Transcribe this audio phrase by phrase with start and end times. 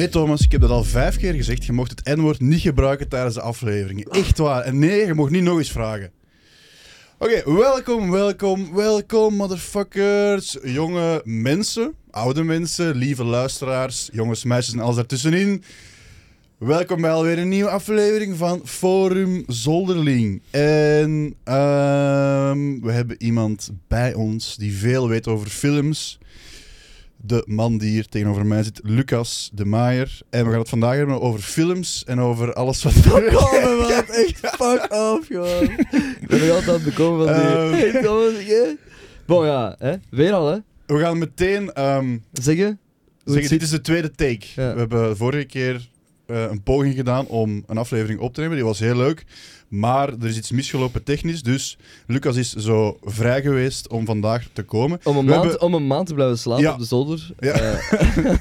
[0.00, 1.64] Nee, Thomas, ik heb dat al vijf keer gezegd.
[1.64, 4.08] Je mocht het N-woord niet gebruiken tijdens de aflevering.
[4.08, 4.62] Echt waar.
[4.62, 6.10] En nee, je mocht niet nog eens vragen.
[7.18, 10.56] Oké, welkom, welkom, welkom, motherfuckers.
[10.62, 15.62] Jonge mensen, oude mensen, lieve luisteraars, jongens, meisjes en alles daartussenin.
[16.58, 20.42] Welkom bij alweer een nieuwe aflevering van Forum Zolderling.
[20.50, 26.18] En ehm, we hebben iemand bij ons die veel weet over films.
[27.22, 30.18] De man die hier tegenover mij zit, Lucas de Maaier.
[30.30, 32.92] En we gaan het vandaag hebben over films en over alles wat...
[32.92, 34.14] Fuck off, man.
[34.24, 35.62] Echt fuck off, gewoon.
[36.20, 37.80] Ik ben nog altijd aan het bekomen van die...
[37.80, 38.76] Hey, ja.
[39.26, 39.94] Bon, ja, hè.
[40.10, 40.58] Weer al, hè.
[40.86, 42.78] We gaan meteen ehm, Zeggen?
[43.24, 44.46] Dit is de tweede take.
[44.54, 44.72] Ja.
[44.72, 45.89] We hebben vorige keer
[46.30, 48.56] eh, een poging gedaan om een aflevering op te nemen.
[48.56, 49.24] Die was heel leuk.
[49.68, 51.42] Maar er is iets misgelopen technisch.
[51.42, 55.00] Dus Lucas is zo vrij geweest om vandaag te komen.
[55.04, 56.72] Om een, We maand, hebben- om een maand te blijven slapen Ja.
[56.72, 57.30] op de zolder.
[57.38, 57.52] Ja.
[57.52, 57.94] Eh,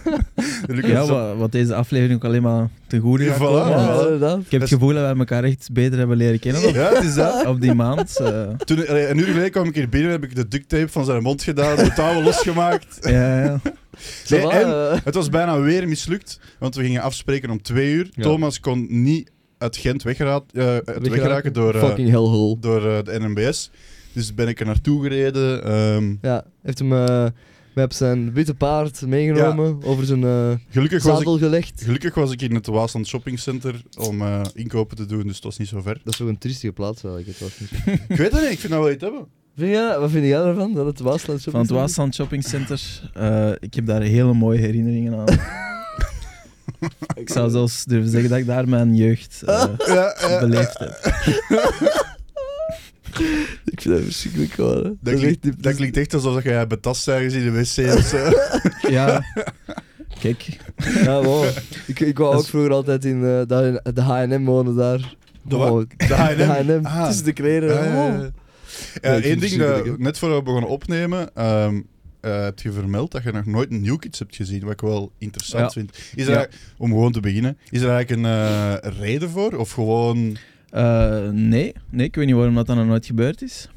[0.67, 3.41] Lucas Ja, is wat, wat deze aflevering ook alleen maar ten goede Ja, gaat voilà,
[3.41, 3.69] komen.
[3.69, 3.93] ja.
[3.93, 4.39] ja, inderdaad.
[4.39, 7.03] Ik heb het gevoel dat wij elkaar echt beter hebben leren kennen op, Ja, het
[7.03, 7.45] is dat.
[7.45, 8.19] op die maand.
[8.19, 8.47] eh.
[8.65, 11.05] Toen, allee, een uur geleden kwam ik hier binnen, heb ik de duct tape van
[11.05, 12.97] zijn mond gedaan, de touwen losgemaakt.
[13.01, 13.59] ja,
[14.29, 14.99] Nee, en- eh.
[15.03, 18.09] Het was bijna weer mislukt, want we gingen afspreken om twee uur.
[18.11, 18.23] Ja.
[18.23, 21.11] Thomas kon niet uit Gent eh, uit Weggeraken.
[21.11, 22.59] weggeraken door, eh, Fucking hellhole.
[22.59, 23.71] door de NMBS.
[24.13, 25.63] Dus ben ik er naartoe gereden.
[25.63, 27.25] ehm, Ja, heeft hem eh
[27.75, 31.81] met zijn witte paard meegenomen, over zijn eh, gelukkig, was ik, zadel gelegd.
[31.83, 35.43] gelukkig was ik in het Waasland Shopping Center om eh, inkopen te doen, dus het
[35.43, 35.93] was niet zo ver.
[36.03, 37.37] Dat is toch een triestige plaats eigenlijk.
[37.39, 37.99] Het was niet.
[38.09, 39.25] ik weet het niet, ik vind dat wel iets hebben.
[39.59, 40.73] Vind jij, wat vind jij ervan?
[40.73, 42.81] Dat het Waasland Van het Waasland Shopping Center.
[43.13, 45.25] eh, ik heb daar hele mooie herinneringen aan.
[47.23, 50.97] ik zou zelfs durven zeggen dat ik daar mijn jeugd eh, Ja, eh, beleefd heb.
[53.65, 54.81] Ik vind dat verschrikkelijk hè.
[55.01, 58.29] Dat, klinkt, dat klinkt echt alsof jij betast ergens in de wc of zo.
[58.95, 59.23] Ja,
[60.19, 60.57] kijk.
[61.03, 61.45] Ja, wow.
[61.87, 65.15] Ik, ik wou ook is- vroeger altijd in, eh, daar in de H&M wonen daar.
[65.41, 65.55] De?
[65.55, 65.83] Wow.
[65.97, 66.37] De H&M?
[66.37, 67.05] De H&M, Ah.
[67.07, 67.73] tussen de kleren.
[67.73, 68.29] Ja, ja,
[69.01, 71.81] Eén ding, dat, net voor we begonnen opnemen, ehm,
[72.21, 74.81] eh, heb je vermeld dat je nog nooit een New Kids hebt gezien, wat ik
[74.81, 75.69] wel interessant Ja.
[75.69, 75.97] vind.
[76.15, 76.47] Is er, Ja.
[76.77, 79.53] om gewoon te beginnen, is er eigenlijk een eh, reden voor?
[79.53, 80.37] Of gewoon...
[80.69, 83.69] Eh, nee, nee, ik weet niet waarom dat dan nog nooit gebeurd is.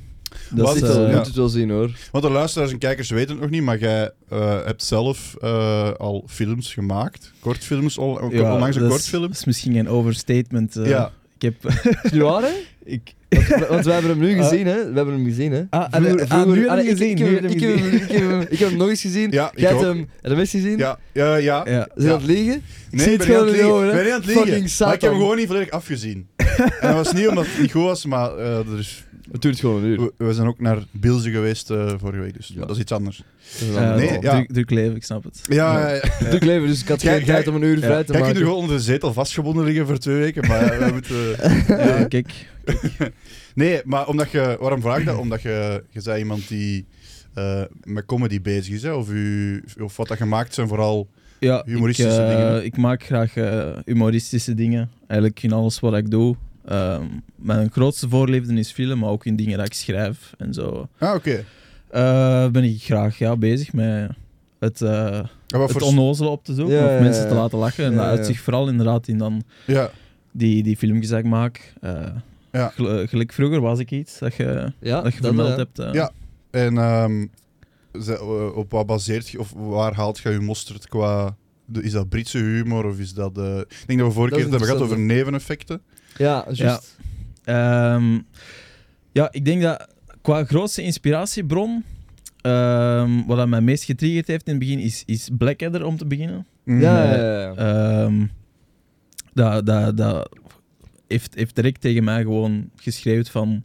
[0.51, 1.17] Dat Wat is, ja.
[1.17, 1.91] moet het wel zien hoor.
[2.13, 5.91] Want de luisteraars en kijkers weten het nog niet, maar jij eh, hebt zelf eh,
[5.93, 7.33] al films gemaakt.
[7.41, 9.23] Kortfilms, al, ja, onlangs een dat is- kortfilm.
[9.23, 10.77] Dat is misschien een overstatement.
[10.77, 10.87] eh.
[10.89, 11.13] Ja.
[11.39, 11.67] Ik heb...
[12.03, 12.49] Is het waar, hè?
[12.85, 14.49] ik, Want, want wij hebben hem nu Ah.
[14.49, 14.75] gezien, hè?
[14.91, 15.63] We hebben hem gezien, hè?
[15.71, 16.03] Ah, ah, ah,
[16.55, 18.03] je allee, hem gezien, Ik, nu ik, ik, hem heb hem- gezien.
[18.03, 19.31] ik, heb hem- ik heb hem nog eens gezien.
[19.31, 20.09] Ja, Jij hebt hem...
[20.21, 20.79] Hem eens gezien?
[20.79, 21.63] Ja, ja, ja.
[21.69, 21.89] ja.
[21.95, 22.63] Is hij aan het liegen?
[22.91, 23.81] Nee, ik ben niet aan het liegen.
[23.81, 24.21] ben aan
[24.63, 26.27] het Maar ik heb hem gewoon niet volledig afgezien.
[26.37, 29.61] en dat was niet omdat het niet goed was, maar eh, er is Het duurt
[29.61, 30.01] gewoon een uur.
[30.01, 32.61] We, we zijn ook naar Bilze geweest eh, vorige week, dus Ja.
[32.61, 33.23] dat is iets anders.
[33.75, 34.35] Eh, nee, ja.
[34.35, 35.43] druk, druk leven, ik snap het.
[35.49, 36.01] Ja, ja, ja.
[36.31, 37.87] Druk leven, dus ik had geen tijd om een uur ja.
[37.87, 38.35] vrij te Jij kunt maken.
[38.35, 41.17] er gewoon onder de zetel vastgebonden liggen voor twee weken, maar we moeten...
[41.69, 42.33] Ja, kijk.
[43.55, 44.57] Nee, maar omdat je...
[44.61, 45.19] Waarom vraag ik dat?
[45.19, 45.85] Omdat je...
[45.91, 46.87] Je zei iemand die
[47.35, 48.93] eh, met comedy bezig is, hè?
[48.93, 51.09] Of, u, of wat dat gemaakt zijn vooral...
[51.39, 52.65] Ja, Humoristische ik, eh, dingen.
[52.65, 54.91] Ik maak graag eh, humoristische dingen.
[55.07, 56.37] Eigenlijk in alles wat ik doe.
[56.65, 57.05] Ehm,
[57.37, 60.89] mijn grootste voorliefde is film, maar ook in dingen dat ik schrijf en zo.
[60.99, 61.45] Ah, oké.
[61.91, 64.11] Eh, ben ik graag ja, bezig met
[64.59, 66.29] het, eh wat het voor...
[66.29, 67.29] op te zoeken Ja, of ja, mensen ja.
[67.29, 67.85] te laten lachen.
[67.85, 68.11] En Ja, dat ja.
[68.11, 69.91] uit zich vooral inderdaad in dan Ja,
[70.31, 71.73] die, die filmpjes dat ik maak.
[71.81, 72.07] Eh,
[72.53, 72.69] Ja.
[72.69, 75.79] gel- gelijk vroeger was ik iets dat je, Ja, dat je dat, vermeld hebt.
[75.79, 75.93] eh.
[75.93, 76.11] Ja.
[76.51, 77.27] en ehm,
[78.03, 79.39] ze- eh, op wat baseert je...
[79.41, 81.37] Of waar haalt je je mosterd qua...
[81.81, 83.39] Is dat Britse humor of is dat...
[83.39, 85.81] eh, ik denk dat we vorige Dat keer hebben gehad over neveneffecten.
[86.17, 86.99] Ja, juist.
[87.45, 88.19] Ehm,
[89.13, 89.89] ja, ik denk dat
[90.23, 91.85] qua grootste inspiratiebron,
[92.41, 96.07] ehm, wat dat mij meest getriggerd heeft in het begin, is, is Blackadder om te
[96.07, 96.47] beginnen.
[96.65, 96.81] Mhm.
[96.81, 97.55] Ja, ja, ja, ja.
[97.55, 98.27] Ehm,
[99.35, 100.29] dat dat, dat
[101.09, 103.65] heeft, heeft direct tegen mij gewoon geschreeuwd van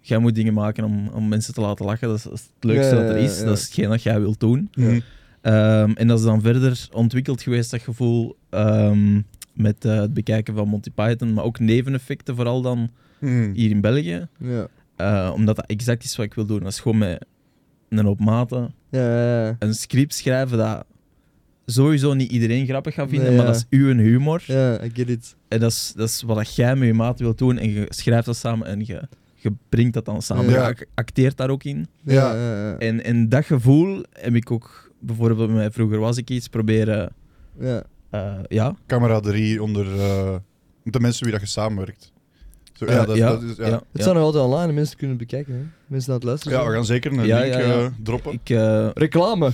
[0.00, 2.08] jij moet dingen maken om, om mensen te laten lachen.
[2.08, 3.38] Dat is, dat is het leukste Ja, dat er ja, is.
[3.38, 3.44] ja.
[3.44, 4.70] Dat is hetgeen dat jij wilt doen.
[4.74, 5.00] Mhm.
[5.40, 9.20] Ehm, en dat is dan verder ontwikkeld geweest, dat gevoel, ehm,
[9.60, 12.90] met eh, het bekijken van Monty Python, maar ook neveneffecten vooral dan
[13.20, 13.52] Mhm.
[13.52, 14.26] hier in België.
[14.38, 14.66] Ja.
[14.96, 16.60] Eh, omdat dat exact is wat ik wil doen.
[16.60, 17.24] Dat is gewoon met
[17.88, 19.56] een hoop maten Ja, ja, ja.
[19.58, 20.84] een script schrijven dat
[21.66, 23.52] sowieso niet iedereen grappig gaat vinden, Nee, maar ja.
[23.52, 24.42] dat is uw humor.
[24.46, 25.36] Ja, I get it.
[25.48, 27.86] En dat is, dat is wat dat jij met je maat wilt doen en je
[27.88, 29.02] schrijft dat samen en je,
[29.34, 30.44] je brengt dat dan samen.
[30.44, 30.50] Ja.
[30.50, 31.86] Je ac- acteert daar ook in.
[32.04, 32.34] Ja, Ja.
[32.34, 32.78] ja, ja.
[32.78, 37.12] En, en dat gevoel heb ik ook, bijvoorbeeld bij mij vroeger was ik iets, proberen,
[37.58, 37.82] ja.
[38.10, 40.34] Eh, ja, Camaraderie onder eh,
[40.82, 42.12] de mensen wie dat je samenwerkt.
[42.72, 43.64] Zo, ja, dat, ja, dat is, ja.
[43.64, 43.74] ja, Ja.
[43.76, 44.02] Het ja.
[44.02, 45.54] staat nog altijd online en mensen kunnen het bekijken.
[45.54, 45.60] Hè?
[45.86, 46.66] Mensen aan het luisteren.
[46.66, 47.66] we gaan zeker een Ja, link ja, ja.
[47.80, 48.32] eh, droppen.
[48.32, 49.50] Ik, eh, Reclame.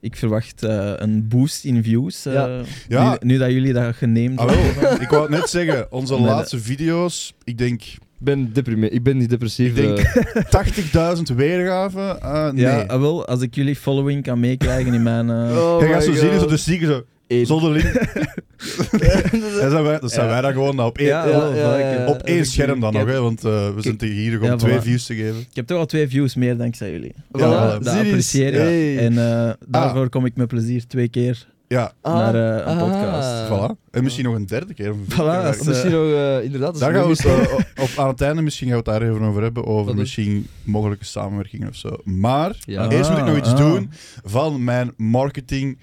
[0.00, 2.26] Ik verwacht eh, een boost in views.
[2.26, 2.60] eh, Ja.
[2.88, 3.10] Ja.
[3.10, 4.48] Nu, nu dat jullie dat geneemd wel,
[5.00, 8.52] ik wou het net zeggen, onze Nee, laatste video's, ik denk Ik ben.
[8.90, 9.68] Ik ben niet depressief.
[9.68, 11.14] Ik denk- eh.
[11.16, 12.20] 80.000 weergaven.
[12.22, 12.62] Ah, nee.
[12.64, 15.30] Ja, ah, wel, als ik jullie following kan meekrijgen in mijn...
[15.30, 17.04] eh, Oh Jij gaat zo zien, zo de stieken zo,
[17.42, 17.92] Zonder link.
[17.92, 20.32] dat zijn wij, dat zijn Ja.
[20.32, 21.84] wij dan gewoon op één, Ja, Ja, wel, ja, vaak, ja.
[21.86, 22.06] hè.
[22.06, 24.32] op één ik- scherm dan ik nog, heb- hè, want eh, we zijn tegen hier
[24.32, 24.82] gewoon Ja, twee voilà.
[24.82, 25.40] views te geven.
[25.40, 27.14] Ik heb toch al twee views meer dankzij jullie.
[27.16, 28.06] Voilà, Ja, dat zie je eens.
[28.08, 28.60] appreciëren.
[28.60, 28.98] Hey.
[28.98, 32.90] En eh, daarvoor kom ik met plezier twee keer Ja, Ah, naar eh, een ah.
[32.90, 33.48] podcast.
[33.48, 33.90] voilà.
[33.90, 34.90] En misschien nog een derde keer.
[34.90, 35.46] of een vierde Voilà, keer.
[35.46, 36.78] als, eh, Misschien nog, eh, inderdaad.
[36.78, 38.90] Daar gaan we nog het eens- eh, op, op- aan het einde misschien gaan we
[38.90, 41.96] het daar even over hebben, over misschien mogelijke samenwerkingen of zo.
[42.04, 42.88] Maar Ja.
[42.90, 43.90] eerst moet ik nog iets Ah, doen
[44.24, 45.78] van mijn marketing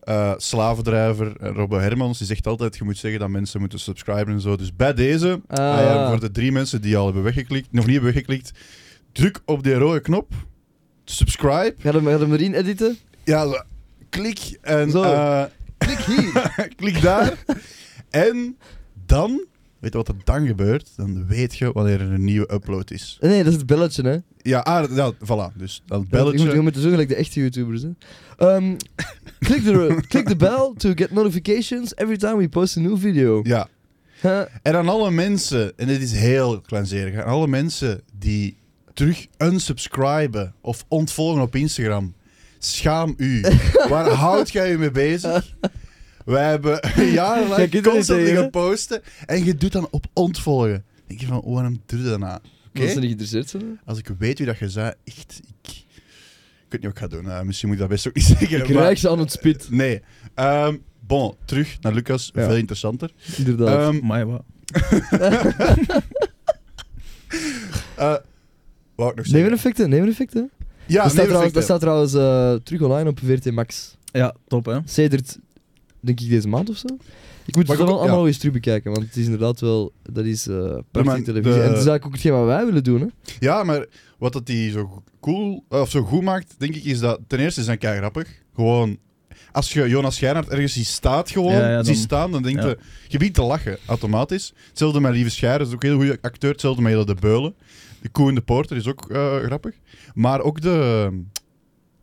[0.00, 2.18] eh, slavendrijver eh, Robbo Hermans.
[2.18, 4.56] Die zegt altijd, je moet zeggen dat mensen moeten subscriben en zo.
[4.56, 5.80] Dus bij deze, Ah.
[5.80, 8.50] eh, voor de drie mensen die al hebben weggeklikt, nog niet hebben weggeklikt,
[9.12, 10.32] druk op die rode knop,
[11.04, 11.74] subscribe.
[11.78, 12.98] Ga hem, hem erin editen?
[13.24, 13.62] Ja, zo,
[14.08, 15.02] klik en Zo.
[15.78, 16.50] Klik hier.
[16.76, 17.32] klik daar.
[18.10, 18.56] en
[19.06, 19.44] dan,
[19.80, 20.90] weet je wat er dan gebeurt?
[20.96, 23.18] Dan weet je wanneer er een nieuwe upload is.
[23.20, 24.16] nee, dat is het belletje, hè.
[24.42, 25.56] Ja, ah, ja voilà.
[25.56, 26.44] Dus dat Je belletje.
[26.44, 27.90] moet, je moet zo gelijk de echte YouTubers, hè.
[28.36, 28.76] Ehm,
[29.48, 33.40] klik, de, klik de bell to get notifications every time we post a new video.
[33.42, 33.68] Ja.
[34.20, 34.40] Huh?
[34.62, 38.56] En aan alle mensen, en dit is heel kleinzerig, aan alle mensen die
[38.94, 42.14] terug unsubscriben of ontvolgen op Instagram,
[42.58, 43.40] schaam u.
[43.88, 45.54] Waar houdt jij je mee bezig?
[46.24, 46.80] Wij hebben
[47.12, 50.70] jarenlang niet constant dingen posten en je doet dan op ontvolgen.
[50.96, 52.38] Dan denk je van, oh, waarom doe je dat nou?
[52.68, 52.80] Oké?
[52.80, 53.80] Dat ze niet geïnteresseerd zijn.
[53.84, 55.84] Als ik weet wie dat je zei, echt, ik...
[56.64, 57.30] Ik weet niet wat ik ga doen.
[57.38, 58.58] Eh, misschien moet ik dat best ook niet zeggen.
[58.58, 59.70] Ik maar- rijg ze aan het spit.
[59.70, 60.02] Nee.
[60.34, 60.76] Ehm,
[61.06, 62.30] bon, terug naar Lucas.
[62.34, 62.44] Ja.
[62.46, 63.10] Veel interessanter.
[63.36, 63.94] Inderdaad.
[63.94, 64.42] Ehm, Maar wat?
[67.96, 68.14] eh,
[68.94, 69.32] wou ik nog zeggen?
[69.32, 70.50] Neveneffecten, neveneffecten.
[70.86, 73.96] Ja, dat, staat trouwens, dat staat trouwens eh, terug online op VRT Max.
[74.12, 74.78] Ja, top hè.
[74.84, 75.38] Sedert,
[76.00, 76.86] denk ik, deze maand of zo.
[77.46, 78.26] Ik moet het wel allemaal ja.
[78.26, 79.92] eens terug bekijken, want het is inderdaad wel...
[80.02, 81.52] Dat is eh maar prachtige televisie.
[81.58, 83.06] de- En het is eigenlijk ook hetgeen wat wij willen doen, hè.
[83.40, 83.86] Ja, maar
[84.18, 87.38] wat dat die zo cool, eh, of zo goed maakt, denk ik, is dat ten
[87.38, 88.28] eerste is hij kei grappig.
[88.54, 88.98] Gewoon,
[89.52, 92.60] als je Jonas Schijnaert ergens ziet staat gewoon, Ja, ja, dan- ziet staan, dan denk
[92.62, 92.74] je, ja.
[93.08, 94.52] je begint te lachen, automatisch.
[94.68, 96.50] Hetzelfde met Lieve Schijr, dat is ook een heel goede acteur.
[96.50, 97.54] Hetzelfde met Hille de Beulen.
[98.02, 99.74] De Koe en de Porter is ook eh, grappig.
[100.14, 101.08] Maar ook de,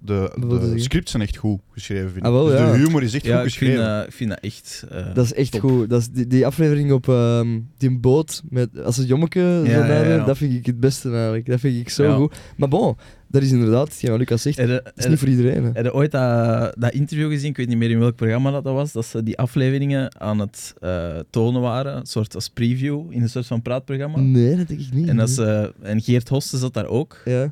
[0.07, 0.31] de,
[0.73, 2.23] de scripts zijn echt goed geschreven, vind ik.
[2.25, 2.71] Ah, wel, dus ja.
[2.71, 3.99] de humor is echt Ja, goed ik vind, geschreven.
[4.01, 4.85] eh, ik vind dat echt...
[4.91, 5.61] eh, Dat is echt top.
[5.61, 5.89] goed.
[5.89, 9.85] Dat is die, die aflevering op ehm, die boot, met, als het jommeke zo Ja,
[9.85, 10.25] ja, ja.
[10.25, 11.45] dat vind ik het beste eigenlijk.
[11.45, 12.15] Dat vind ik zo Ja.
[12.15, 12.35] goed.
[12.57, 12.95] Maar bon,
[13.27, 15.63] dat is inderdaad, hetgeen wat Lucas zegt, je- dat is niet voor iedereen.
[15.63, 15.69] Hè.
[15.73, 17.49] Heb je ooit dat, dat interview gezien?
[17.49, 18.91] Ik weet niet meer in welk programma dat, dat was.
[18.91, 21.95] Dat ze die afleveringen aan het eh, tonen waren.
[21.97, 24.19] Een soort als preview in een soort van praatprogramma.
[24.19, 25.07] Nee, dat denk ik niet.
[25.07, 27.21] En, dat ze, en Geert Hoste zat daar ook.
[27.25, 27.51] Ja.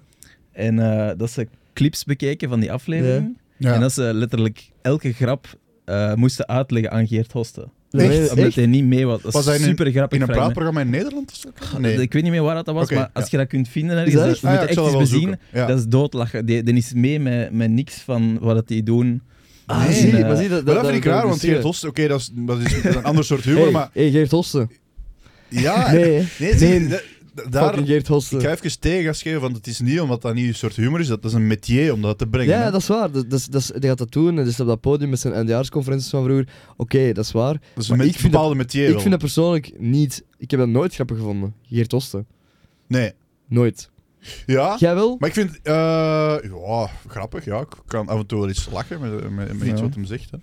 [0.51, 3.37] En eh, dat ze clips bekeken van die aflevering.
[3.57, 3.73] Ja.
[3.73, 5.47] En dat ze letterlijk elke grap
[5.85, 7.67] eh, moesten uitleggen aan Geert Hoste.
[7.91, 8.09] Echt?
[8.19, 8.29] echt?
[8.31, 9.21] Omdat hij niet mee was.
[9.21, 11.77] Dat Was is hij in een- super grappig In een praatprogramma in Nederland of zo?
[11.79, 12.01] Nee.
[12.01, 13.29] Ik weet niet meer waar dat was, maar als ja.
[13.31, 14.41] je dat kunt vinden, Is ergens, dat dat, echt?
[14.41, 15.35] we Ah, ja, echt dat eens wel bezien.
[15.53, 15.65] Ja.
[15.67, 16.45] Dat is doodlachen.
[16.45, 19.21] Die, die is mee met, met niks van wat dat die doen.
[19.65, 20.11] Ah, Nee.
[20.11, 22.19] En, maar eh, zie, dat, Maar dat vind ik raar, want Geert Host, oké, dat,
[22.19, 23.89] is, dat is een ander soort humor, Hey, maar...
[23.93, 24.67] hey, Geert Hoste.
[25.49, 26.99] Ja, Nee, Nee.
[27.35, 28.35] Da- da- daar, Geert Hoste.
[28.35, 30.99] ik ga even tegengas geven, want het is niet omdat dat niet een soort humor
[30.99, 32.53] is, dat is een métier om dat te brengen.
[32.57, 32.71] Ja, hè.
[32.71, 33.11] dat is waar.
[33.11, 34.39] Dat, dat, die gaat dat doen.
[34.39, 36.47] En dus op dat podium met zijn eindejaarsconferenties van vroeger.
[36.77, 37.53] Oké, dat is waar.
[37.73, 40.23] dat is een ik vind bepaalde Ik vind dat persoonlijk niet...
[40.37, 41.53] Ik heb dat nooit grappig gevonden.
[41.61, 42.25] Geert Hoste.
[42.87, 43.11] Nee.
[43.47, 43.89] Nooit.
[44.45, 45.15] Ja, Jij wel?
[45.19, 45.59] maar ik vind...
[45.63, 45.73] eh,
[46.43, 47.59] ja, grappig, ja.
[47.59, 50.31] Ik kan af en toe wel eens lachen met, met, met iets wat hem zegt.
[50.31, 50.37] Hè.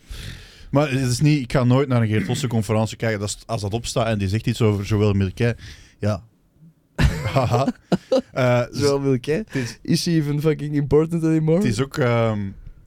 [0.70, 1.42] Maar het is niet...
[1.42, 3.20] Ik ga nooit naar een Geert Hosse conferentie kijken.
[3.20, 5.58] Dat is, als dat opstaat en die zegt iets over Joël Milquet,
[5.98, 6.22] ja...
[7.32, 7.66] Haha.
[8.32, 9.40] Eh, dus Zo wil ik, hè.
[9.52, 11.56] is- Is she even fucking important anymore?
[11.58, 11.96] Het is ook...
[11.98, 12.38] ehm,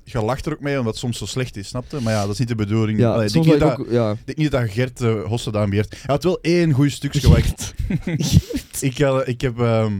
[0.04, 2.00] je lacht er ook mee omdat het soms zo slecht is, snap je?
[2.02, 3.00] Maar ja, dat is niet de bedoeling.
[3.00, 3.88] ja, Allee, ik denk niet dat, ook...
[3.90, 4.12] Ja.
[4.12, 5.90] ik denk niet dat Gert uh, Hosse dat aanbeheert.
[5.92, 7.28] Hij had wel één goed stukje.
[7.30, 7.38] wat
[8.82, 9.94] ik, ik, heb ehm,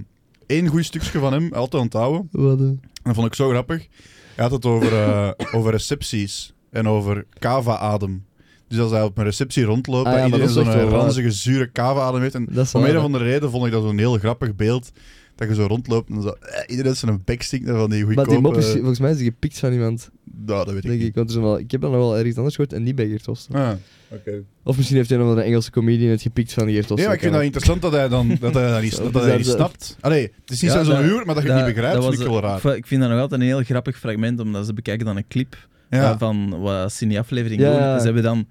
[0.46, 2.28] één goed stukje van hem altijd onthouden.
[2.32, 2.66] Wat, eh?
[2.66, 3.88] En dat vond ik zo grappig.
[4.36, 8.26] Hij had het over, eh, over recepties en over kava-adem.
[8.68, 11.00] Dus als hij op een receptie rondloopt Ah ja, en maar iedereen zo'n wel waar.
[11.00, 12.36] ranzige, zure kava-adem heeft.
[12.36, 14.92] En om een of andere reden vond ik dat zo'n heel grappig beeld.
[15.36, 18.30] Dat je zo rondloopt en zo, eh, iedereen zijn bek stinkt van die Maar goedkope...
[18.30, 20.10] die mop is, volgens mij is die gepikt van iemand,
[20.46, 21.08] Nou, dat weet ik denk niet.
[21.10, 21.16] ik.
[21.16, 23.26] Want er wel, ik heb dat nog wel ergens anders gehoord en niet bij Geert
[23.26, 23.54] Hoste.
[23.54, 23.72] Ah,
[24.10, 24.44] oké.
[24.64, 26.96] Of misschien heeft een of andere Engelse comedian het gepikt van Geert Hoste.
[26.96, 29.38] Nee, maar ik vind dat interessant dat hij dan dat hij dat niet, dat hij
[29.38, 29.98] niet snapt.
[30.00, 32.20] Allee, het is niet Ja, zo'n humor, maar dat je het niet begrijpt, dat vind
[32.22, 32.76] ik wel raar.
[32.76, 35.68] Ik vind dat nog altijd een heel grappig fragment, omdat ze bekijken dan een clip
[36.02, 38.00] Eh, van wat ze in die aflevering Ja, doen.
[38.00, 38.48] Ze hebben dan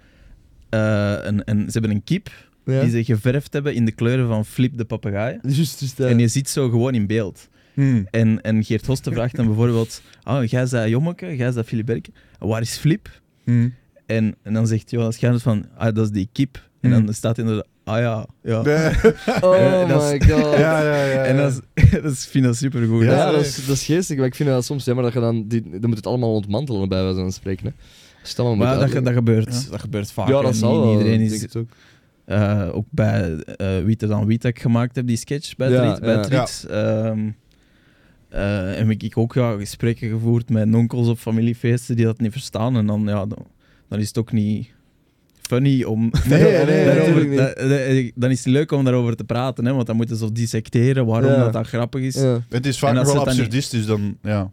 [0.69, 2.31] eh, een, een, ze hebben een kip
[2.65, 5.39] die ze geverfd hebben in de kleuren van Flip de papegaai.
[5.99, 7.49] En je ziet zo gewoon in beeld.
[7.75, 8.07] Hmm.
[8.11, 12.61] En, en Geert Hoste vraagt dan bijvoorbeeld: ah, jij zei Jommeke, jij zei Filiberke, waar
[12.61, 13.21] is Flip?
[13.45, 13.75] Hmm.
[14.07, 16.69] En, en dan zegt Jonas Gaarnes van, ah, dat is die kip.
[16.81, 17.05] En Hmm.
[17.05, 18.59] dan staat inderdaad, ah ja, ja.
[19.41, 20.53] Oh Eh, is- my god.
[20.59, 21.23] ja, ja, ja.
[21.25, 23.03] En dat is, dat is, vind dat supergoed.
[23.05, 25.21] Ja, Ja, Dat- is, dat is geestig, maar ik vind dat soms jammer dat je
[25.21, 27.67] dan, die, dan moet het allemaal ontmantelen bij wijze van spreken.
[27.67, 27.73] Hè.
[28.23, 30.29] Het allemaal maar dat, ge- dat, gebeurt, dat gebeurt vaak.
[30.29, 31.69] Ja, dat zal Niet- Iedereen is ook.
[32.25, 35.71] eh, ook bij eh Wie er dan Wie dat ik gemaakt heb, die sketch bij
[35.71, 36.01] Ja, het Riet.
[36.01, 36.21] Bij ja.
[36.21, 37.29] het Riet ehm,
[38.29, 42.77] eh, heb ik ook ja, gesprekken gevoerd met onkels op familiefeesten die dat niet verstaan.
[42.77, 43.47] En dan, ja, dan,
[43.89, 44.69] dan is het ook niet
[45.55, 49.25] funny om Nee, nee, nee, daarover- da- dan is het niet leuk om daarover te
[49.25, 51.37] praten, hè, want dan moeten ze zo dissecteren waarom Ja.
[51.45, 52.15] dat, dat grappig is.
[52.15, 52.41] Ja, Ja.
[52.49, 54.51] Het is vaak wel het dan absurdistisch dan, ja.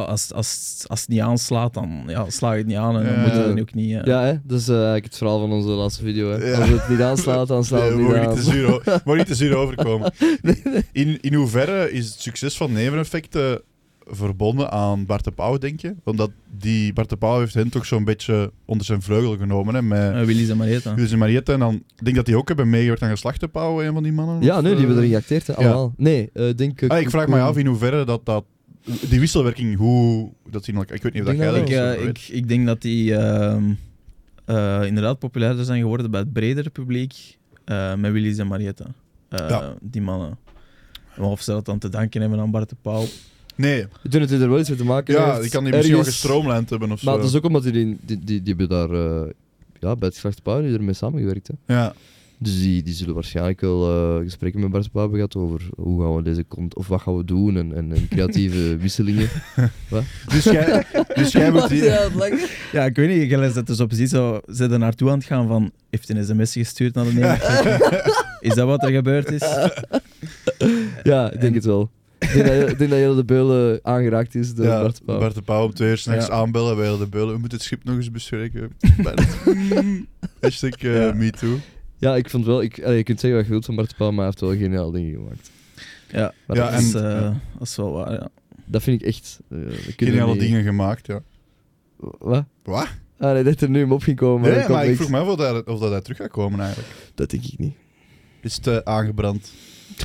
[0.00, 3.12] als, als, als het niet aanslaat, dan ja, sla je het niet aan en dan
[3.14, 3.20] Ja.
[3.20, 3.94] moet je dan ook niet...
[3.96, 4.32] eh, Ja, hè?
[4.44, 6.30] dat is eh, eigenlijk het verhaal van onze laatste video.
[6.30, 6.36] Hè.
[6.50, 6.58] Ja.
[6.60, 8.26] Als het niet aanslaat, dan slaat het niet aan.
[8.28, 10.12] niet te zuur, niet te zuur overkomen.
[10.92, 13.60] In, in hoeverre is het succes van neveneffecten
[14.10, 15.94] verbonden aan Bart de Pauw, denk je?
[16.04, 19.82] Omdat die Bart de Pauw heeft hen toch zo'n beetje onder zijn vleugel genomen, hè,
[19.82, 20.94] met eh, Willy's en Marietta.
[20.94, 21.52] Lucie Mariette.
[21.52, 24.42] En dan ik denk dat die ook hebben meegewerkt aan Geslachtenpauw, een van die mannen.
[24.42, 25.10] Ja, of, nee, die hebben eh?
[25.10, 25.94] erin geacteerd, hè, allemaal.
[25.96, 26.90] Nee, eh, denk ik.
[26.90, 28.44] Ah, ik vraag me af in hoeverre dat, dat
[29.08, 30.96] die wisselwerking, hoe dat zien elkaar.
[30.96, 33.16] Ik weet niet of dat Ik jij denk dat Ik, ik, ik denk dat die
[33.16, 33.72] ehm,
[34.44, 38.86] eh, inderdaad populairder zijn geworden bij het bredere publiek eh, met Willy's en Marietta.
[39.28, 39.74] Eh, Ja.
[39.80, 40.38] Die mannen.
[41.18, 43.04] Of ze dat dan te danken hebben aan Bart de Pauw.
[43.60, 45.40] Nee, Ik denk dat hij er wel iets mee te maken ja, heeft.
[45.42, 47.20] die kan die misschien wel Ergens- gestroomlijnd hebben of Maar zo.
[47.20, 49.30] dat is ook omdat die, die, die, die, die hebben daar eh,
[49.80, 51.48] ja, bij het geslacht Pauw die ermee samengewerkt.
[51.66, 51.74] Hè.
[51.74, 51.94] Ja.
[52.42, 56.02] Dus die, die zullen waarschijnlijk wel eh, gesprekken met Bart Pauw hebben gehad over hoe
[56.02, 59.28] gaan we deze kont of wat gaan we doen en, en, en creatieve wisselingen.
[60.28, 61.84] Dus jij, dus jij moet die...
[62.72, 65.26] Ja, ik weet niet, jij zet er zo precies zo, ze er naartoe aan het
[65.26, 67.42] gaan van, heeft een sms gestuurd naar de neef?
[68.48, 69.42] Is dat wat er gebeurd is?
[71.02, 71.90] Ja, ik denk En- het wel.
[72.20, 75.00] Ik denk dat, je- ik denk dat heel de beulen aangeraakt is door Ja, Bart
[75.04, 75.18] Pauw.
[75.18, 76.32] Bart de Pauw om twee uur s'nachts Ja.
[76.32, 77.32] aanbellen bij de beulen.
[77.34, 78.72] We moeten het schip nog eens bespreken.
[80.40, 81.12] Hashtag eh, Ja.
[81.12, 81.58] me too.
[81.98, 82.62] Ja, ik vond wel...
[82.62, 84.56] Ik, allee, je kunt zeggen wat je wilt van Bart Pauw, maar hij heeft wel
[84.56, 85.50] geniaal dingen gemaakt.
[86.12, 87.40] Ja, Maar Ja, dat, is, en- eh, ja.
[87.58, 88.28] dat is wel waar, ja.
[88.64, 89.38] Dat vind ik echt...
[89.50, 89.58] eh,
[89.96, 91.22] Geniale niet- dingen gemaakt, ja.
[92.18, 92.44] Wat?
[92.62, 92.86] Wat?
[93.18, 94.50] Ah, nee, dat er nu hem op ging komen.
[94.50, 94.96] Nee, maar ik niks.
[95.00, 96.88] vroeg me af of dat, of dat hij terug gaat komen eigenlijk.
[97.14, 97.74] Dat denk ik niet.
[98.40, 99.52] Is het eh, aangebrand?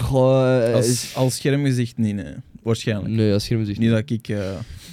[0.02, 0.74] Goh, eh,
[1.16, 2.34] Als, schermgezicht niet, nee.
[2.64, 3.10] Waarschijnlijk.
[3.14, 4.38] Nee, als scherm zich Niet dat ik eh,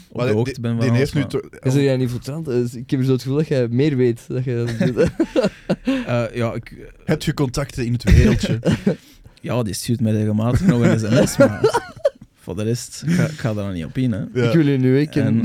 [0.09, 1.27] op Maar de hoogte ben van Die heeft nu...
[1.27, 2.49] toch- Is er jij niet vertrouwd?
[2.49, 4.21] Eh, Ik heb zo het gevoel dat jij meer weet.
[4.29, 4.65] Dat je...
[6.07, 8.59] Eh, ja, ik, Heb je contacten in het wereldje?
[9.41, 11.61] ja, die stuurt mij regelmatig nog een sms, maar
[12.43, 14.19] voor de rest, ik ga, ik ga daar niet op in, hè.
[14.19, 14.47] ja.
[14.49, 15.45] Ik wil je nu ik En,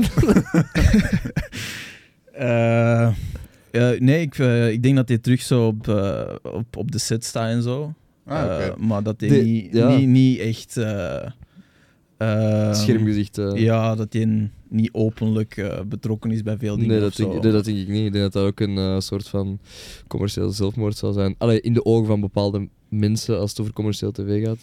[2.32, 4.38] Eh, nee, ik,
[4.72, 5.88] ik denk dat hij terug zo op,
[6.42, 7.94] op, op de set staat en zo.
[8.28, 8.66] Ah.
[8.66, 9.96] Eh, maar dat hij De- niet, ja.
[9.96, 10.76] niet, niet echt...
[10.76, 11.24] eh,
[12.18, 13.38] ehm, schermgezicht.
[13.38, 13.50] eh.
[13.54, 16.90] Ja, dat hij niet openlijk eh, betrokken is bij veel dingen.
[16.90, 17.30] Nee, dat of zo.
[17.30, 18.06] denk, nee, dat denk ik niet.
[18.06, 19.58] Ik denk dat dat ook een eh, soort van
[20.06, 21.34] commerciële zelfmoord zal zijn.
[21.38, 24.58] Allee, in de ogen van bepaalde mensen, als het over commercieel tv gaat.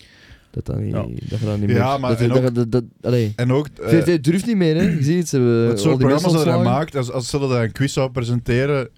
[0.51, 1.01] Dat dat niet, Ja.
[1.01, 2.00] dat je dat niet Ja, meer...
[2.00, 3.34] maar dat, en dat, ook- dat, dat, dat- allee.
[3.36, 3.67] En ook...
[3.67, 4.81] eh, VRT durft niet meer, hè.
[4.84, 7.51] Je ziet het, ze hebben het soort programma's dat hij maakt, als, als stel dat
[7.51, 8.89] een quiz zou presenteren,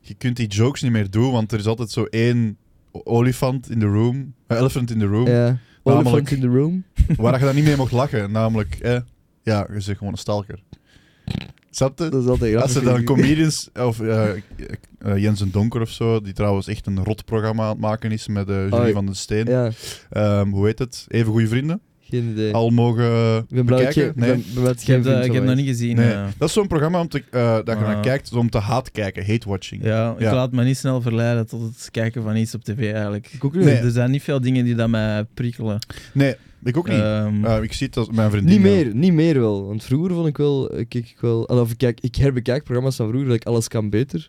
[0.00, 2.56] je kunt die jokes niet meer doen, want er is altijd zo één
[2.92, 5.58] olifant in the room, eh, elephant in the room, Ja.
[5.84, 6.84] Namelijk- Olifant in the room.
[7.16, 8.30] waar je dan niet mee mocht lachen.
[8.32, 8.98] Namelijk, eh,
[9.42, 10.58] ja, je zegt gewoon een stalker.
[11.70, 12.08] Snap je?
[12.08, 12.74] Dat is altijd grappig.
[12.76, 14.30] Als er dan comedians, of eh,
[15.16, 18.28] Jens en Donker of zo, die trouwens echt een rot programma aan het maken is
[18.28, 19.46] met de jury Oh, van de Steen.
[19.46, 19.70] Ja,
[20.10, 21.04] Ehm, hoe heet het?
[21.08, 21.80] Even goede vrienden.
[22.12, 22.52] Geen idee.
[22.54, 24.12] Al mogen ik ben dat bekijken.
[24.16, 24.32] Nee.
[24.32, 25.96] ik ben dat Ik heb, dat- vriend ik heb van nog mij niet gezien.
[25.96, 26.24] Nee, eh.
[26.38, 28.02] dat is zo'n programma om te, eh, dat je naar Ah.
[28.02, 29.84] kijkt om te haat kijken, hate watching.
[29.84, 30.34] Ja, ik Ja.
[30.34, 33.28] laat me niet snel verleiden tot het kijken van iets op tv eigenlijk.
[33.32, 33.64] Ik ook niet.
[33.64, 33.74] Nee.
[33.76, 35.78] Er zijn niet veel dingen die dat mij prikkelen.
[36.12, 36.98] Nee, ik ook niet.
[36.98, 38.52] Ehm, Eh, ik zie het als mijn vriendin.
[38.52, 39.66] Niet meer, niet meer wel.
[39.66, 42.96] Want vroeger vond ik wel, eh, keek ik wel, of ik, kijk, ik herbekijk programma's
[42.96, 44.28] van vroeger, like alles kan beter.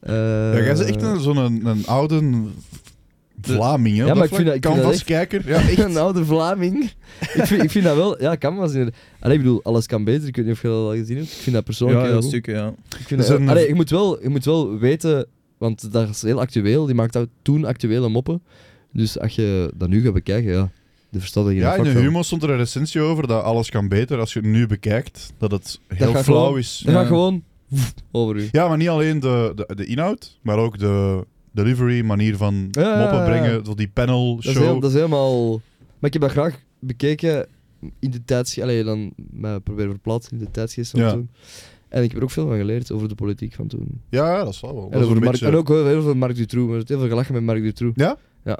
[0.00, 2.22] Eh, Ja, jij bent echt een- zo'n een, een oude
[3.46, 4.04] Vlaming, hè?
[4.04, 5.48] Ja, maar ik vind dat- ik vind dat Canvaskijker.
[5.48, 5.78] Ja, echt.
[5.88, 6.82] een oude Vlaming.
[7.34, 8.92] ik, vind, ik vind dat wel, ja, kan wel zien.
[9.20, 10.28] Allee, ik bedoel, alles kan beter.
[10.28, 11.28] Ik weet niet of je dat al gezien hebt.
[11.32, 12.24] Ik vind dat persoonlijk ja, heel goed.
[12.28, 12.68] stukken, ja.
[12.98, 15.26] Ik vind Dat dat, een- allee, je, moet wel, je moet wel weten,
[15.58, 16.86] want dat is heel actueel.
[16.86, 18.42] Die maakt toen actuele moppen.
[18.92, 20.70] Dus als je dat nu gaat bekijken, ja,
[21.10, 23.70] de verstaat er geen Ja, in de humor stond er een recensie over dat alles
[23.70, 25.32] kan beter als je het nu bekijkt.
[25.38, 26.82] Dat het heel flauw gewoon- is.
[26.84, 26.98] Dat Ja.
[27.00, 27.42] gaat gewoon
[28.12, 28.48] over u.
[28.52, 32.98] Ja, maar niet alleen de, de, de inhoud, maar ook de delivery, manier van Ja,
[32.98, 33.64] moppen brengen.
[33.64, 34.62] Zo die panel Dat is, show.
[34.62, 35.50] heel, dat is helemaal...
[35.98, 37.46] Maar ik heb dat graag bekeken
[37.98, 38.62] in de tijdsgeest...
[38.66, 39.12] Allee, dan
[39.62, 41.10] proberen verplaatsen in de tijdsgeest van Ja.
[41.12, 41.30] toen.
[41.88, 44.00] En ik heb er ook veel van geleerd over de politiek van toen.
[44.08, 44.88] Ja, dat zal wel.
[44.90, 46.68] En, is over een Mark, beetje- en ook heel veel Mark Dutroux.
[46.70, 47.92] Maar heel veel gelachen met Mark Dutroux.
[48.00, 48.16] Ja?
[48.44, 48.58] Ja.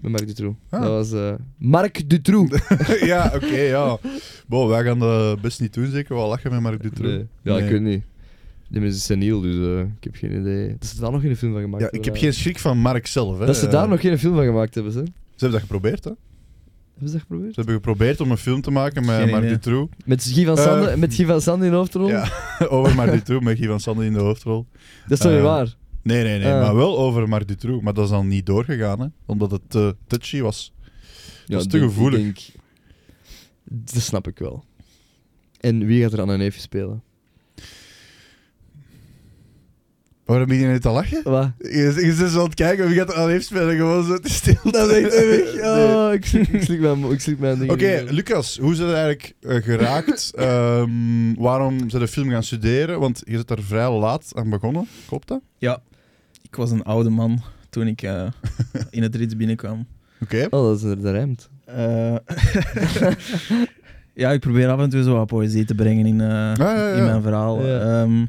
[0.00, 0.56] Met Marc Dutroux.
[0.70, 0.80] Ah.
[0.82, 2.60] Dat was eh, Marc Dutroux.
[3.12, 3.98] ja, oké, ja.
[4.46, 7.10] Bon, wij gaan dat best niet doen, zeker wel lachen met Marc Dutroux.
[7.10, 7.26] Nee.
[7.42, 7.64] Ja, Nee.
[7.64, 8.02] ik weet niet.
[8.74, 10.68] Die mensen is seniel, dus eh, ik heb geen idee.
[10.78, 12.12] Dat ze daar nog geen film van gemaakt Ja, ik hebben.
[12.12, 13.38] heb geen schrik van Mark zelf.
[13.38, 13.46] Hè.
[13.46, 14.98] Dat ze daar Eh, nog geen film van gemaakt hebben, ze.
[15.04, 16.10] Ze hebben dat geprobeerd, hè.
[16.90, 17.48] Hebben ze dat geprobeerd?
[17.54, 19.54] Ze hebben geprobeerd om een film te maken met Geen Marc idee.
[19.54, 19.92] Dutroux.
[20.04, 22.08] Met Guy van Eh, Sande, met Guy van Sande in de hoofdrol?
[22.08, 22.28] Ja,
[22.68, 24.66] over Marc Dutroux met Guy van Sande in de hoofdrol.
[25.02, 25.74] Dat is toch niet Eh, waar?
[26.02, 26.60] Nee, nee, nee, Ah.
[26.60, 27.82] maar wel over Marc Dutroux.
[27.84, 29.06] Maar dat is dan niet doorgegaan, hè.
[29.26, 30.72] Omdat het te touchy was.
[31.46, 32.18] Ja, is te ik denk- gevoelig.
[32.18, 32.46] ik denk-
[33.92, 34.64] dat snap ik wel.
[35.60, 37.02] En wie gaat er aan een neefje spelen?
[40.24, 41.22] Waarom begin je nu te lachen?
[41.22, 41.50] Wat?
[41.58, 43.76] Je, je zit zo aan het kijken wie gaat er aan heeft spelen.
[43.76, 44.56] Gewoon zo te stil.
[44.70, 45.54] Dat is echt erg.
[45.54, 45.96] Nee.
[45.96, 47.74] Oh, ik slik, ik slik mijn, ik slik mijn dingen.
[47.74, 50.32] Oké, Lucas, hoe is het eigenlijk eh, geraakt?
[50.34, 53.00] Ehm, waarom zijn de film gaan studeren?
[53.00, 55.40] Want je zit daar vrij laat aan begonnen, klopt dat?
[55.58, 55.82] Ja,
[56.42, 58.26] ik was een oude man toen ik eh,
[58.90, 59.86] in het rits binnenkwam.
[60.20, 60.46] Oké.
[60.50, 61.48] Oh, dat, is, dat rijmt.
[61.64, 62.16] Eh,
[64.22, 66.92] ja, ik probeer af en toe zo wat poëzie te brengen in, eh, ja, ja.
[66.92, 67.66] in mijn verhaal.
[67.66, 67.80] Ja.
[67.80, 68.24] Ehm,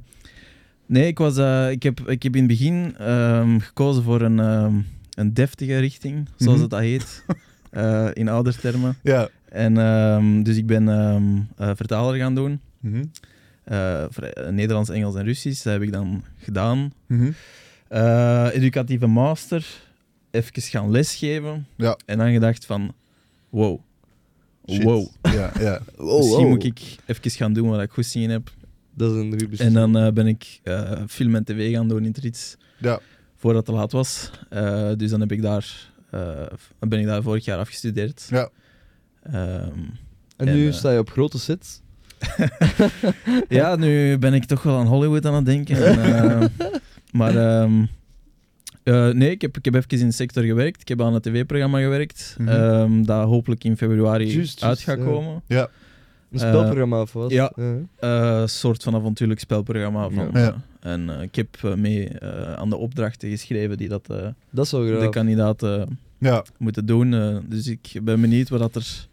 [0.86, 4.40] nee, ik, was, eh, ik, heb, ik heb in het begin ehm, gekozen voor een,
[4.40, 4.76] ehm,
[5.14, 6.62] een deftige richting, zoals Mhm.
[6.62, 7.26] het dat heet,
[7.72, 8.98] eh, in oudertermen.
[9.04, 9.30] Ja.
[9.50, 10.88] En ehm, dus ik ben
[11.58, 12.60] eh, vertaler gaan doen.
[12.80, 13.04] Mhm.
[14.50, 15.64] Nederlands, Engels en Russisch.
[15.64, 16.94] Dat heb ik dan gedaan.
[17.08, 17.32] Mhm.
[18.52, 19.66] Educatieve master.
[20.32, 21.68] Even gaan lesgeven.
[21.76, 21.98] Ja.
[22.06, 22.94] En dan gedacht van...
[23.50, 23.80] Wow.
[24.70, 24.84] Shit.
[24.84, 25.08] Wow.
[25.22, 25.80] Ja, ja.
[26.18, 28.52] Misschien moet ik even gaan doen wat ik goed zien heb.
[28.96, 32.02] Dat is een goede En dan eh, ben ik eh, film en tv gaan doen
[32.02, 32.58] in het Rits.
[32.78, 33.00] Ja.
[33.36, 34.32] Voordat het te laat was.
[34.50, 36.46] Eh, dus dan heb ik daar, eh,
[36.80, 38.28] ben ik daar vorig jaar afgestudeerd.
[38.30, 38.50] Ja.
[39.24, 39.80] Ehm,
[40.38, 41.82] en en, nu sta je op grote sets.
[43.50, 45.86] ja, nu ben ik toch wel aan Hollywood aan het denken.
[45.86, 46.52] En,
[47.20, 47.86] maar ehm,
[48.86, 50.82] eh, nee, ik heb, ik heb even in de sector gewerkt.
[50.82, 52.38] Ik heb aan het tv-programma gewerkt.
[52.46, 55.04] Ehm, dat hopelijk in februari uit gaat ja.
[55.04, 55.42] komen.
[55.48, 55.70] Ja.
[56.36, 57.32] Een Eh, spelprogramma of wat?
[57.32, 57.52] ja.
[57.56, 57.76] Ja.
[58.00, 60.10] Eh, Een soort van avontuurlijk spelprogramma.
[60.10, 60.56] Van, Ja.
[60.80, 65.08] en eh, ik heb mee eh, aan de opdrachten geschreven die dat, eh, Dat de
[65.12, 66.44] kandidaten Ja.
[66.58, 67.42] moeten doen.
[67.50, 69.08] dus ik ben benieuwd wat dat er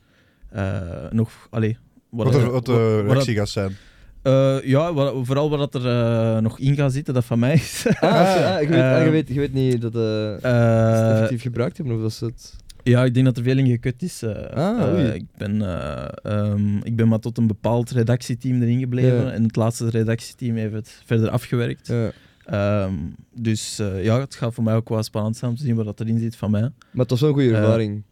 [0.50, 1.30] eh, nog...
[1.50, 1.76] Allee,
[2.08, 3.76] Wat, er, wat de reactie gaat zijn.
[4.22, 5.90] Eh, ja, wat- vooral wat dat er
[6.36, 7.84] eh, nog in gaat zitten, dat van mij is.
[7.86, 8.06] Ah, je,
[8.56, 11.76] ah, je, weet, ah, je, weet, je weet niet dat eh, ze het effectief gebruikt
[11.76, 12.56] hebben, of dat ze het...
[12.82, 14.22] ja, ik denk dat er veel in gekut is.
[14.22, 14.56] eh.
[14.56, 19.24] Ah, Eh, ik, ben, eh, ehm, ik ben maar tot een bepaald redactieteam erin gebleven.
[19.24, 19.30] Ja.
[19.30, 21.86] En het laatste redactieteam heeft het verder afgewerkt.
[21.86, 22.10] Ja.
[22.44, 22.92] Ehm,
[23.34, 25.84] dus eh, ja, het gaat voor mij ook wel spannend zijn om te zien wat
[25.84, 26.60] dat erin zit van mij.
[26.60, 28.02] Maar het was wel een goede ervaring.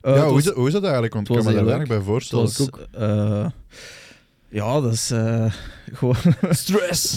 [0.00, 1.14] Eh, ja, hoe, was- is dat, hoe is dat eigenlijk?
[1.14, 2.44] Want ik kan me daar weinig bij Het voorstellen.
[2.44, 3.46] was, eh,
[4.54, 5.52] ja, dat is eh,
[5.92, 6.16] gewoon...
[6.50, 7.16] Stress!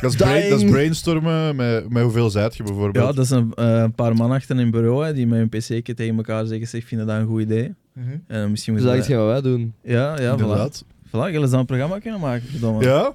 [0.00, 0.70] Dat is, brain- dat is dying.
[0.70, 1.56] brainstormen.
[1.56, 3.06] Met, met hoeveel zijt je bijvoorbeeld?
[3.06, 5.40] Ja, dat is een, eh, een paar man achter in een bureau hè, die met
[5.40, 7.74] een pc tegen elkaar zeggen, zeg, vinden dat een goed idee.
[7.92, 8.08] Mhm.
[8.26, 9.74] En misschien Dus dat is je wat wij doen.
[9.82, 10.40] Ja, ja, voilà.
[10.40, 10.84] Inderdaad.
[11.06, 12.84] Voilà, jullie zou een programma kunnen maken, verdomme.
[12.84, 13.12] Ja?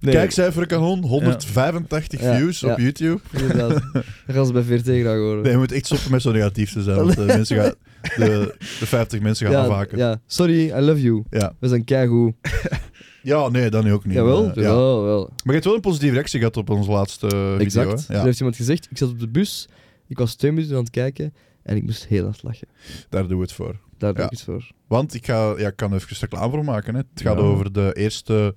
[0.00, 2.72] Nee, Kijkcijferkanon, 185 Ja, views ja.
[2.72, 3.20] op YouTube.
[3.32, 3.70] inderdaad.
[3.92, 5.42] Dat gaan ze bij VRT graag horen.
[5.42, 6.96] Nee, je moet echt stoppen met zo negatief te zijn.
[6.96, 7.74] Want de, mensen gaan,
[8.16, 9.98] de, de 50 mensen gaan ja, afhaken.
[9.98, 10.08] Ja.
[10.10, 11.24] ja, sorry, I love you.
[11.30, 11.54] Ja.
[11.58, 12.34] We zijn keigoed.
[13.50, 14.14] nee, dan ook niet.
[14.14, 14.62] Jawel, Eh, ja.
[14.62, 15.20] wel.
[15.20, 17.56] Maar je hebt wel een positieve reactie gehad op onze laatste video.
[17.58, 18.06] Exact.
[18.08, 18.14] Hè?
[18.14, 19.68] Er Ja, heeft iemand gezegd, ik zat op de bus,
[20.08, 22.68] ik was twee minuten aan het kijken en ik moest heel hard lachen.
[23.08, 23.76] daar doen we het voor.
[23.98, 24.24] Daar doe Ja.
[24.30, 24.70] ik het voor.
[24.86, 26.94] Want ik, ga, ja, ik kan even reclame voor maken.
[26.94, 27.00] Hè.
[27.14, 27.42] Het gaat Ja.
[27.42, 28.54] over de eerste...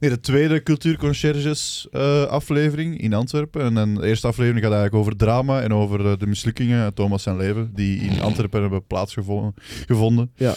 [0.00, 3.76] Nee, de tweede Cultuurconcierges eh, aflevering in Antwerpen.
[3.78, 7.22] En de eerste aflevering gaat eigenlijk over drama en over eh, de mislukkingen uit Thomas
[7.22, 9.54] zijn leven, die in Antwerpen hebben plaatsgevonden.
[9.86, 10.30] gevonden.
[10.34, 10.54] Ja.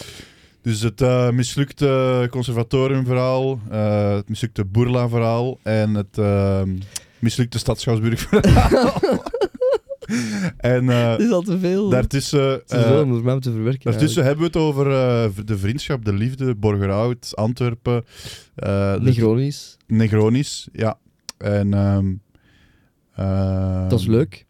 [0.62, 3.60] Dus het eh, mislukte conservatoriumverhaal,
[4.16, 6.18] het mislukte Boerla-verhaal en het
[7.18, 9.00] mislukte Stadschouwsburg-verhaal.
[10.56, 11.88] en Het is al te veel.
[11.88, 12.50] daartussen...
[12.50, 13.90] het is eh, veel om te verwerken.
[13.90, 14.84] Daartussen hebben we het over
[15.32, 18.04] v- de vriendschap, de liefde, Borgerhout, Antwerpen.
[18.54, 19.76] de- Negronisch.
[19.86, 20.98] Negronisch, ja.
[21.38, 21.74] En...
[21.74, 22.14] ehm,
[23.88, 24.46] Dat is leuk.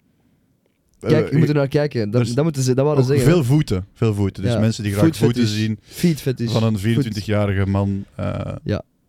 [1.00, 2.10] Kijk, je moet er naar kijken.
[2.10, 3.26] Dat, is dat, moeten ze, dat waren zeggen.
[3.26, 3.86] veel voeten.
[3.94, 4.42] Veel voeten.
[4.42, 6.52] Dus Ja, mensen die graag voeten zien Feet fetish.
[6.52, 8.04] van een 24-jarige man.
[8.14, 8.40] eh,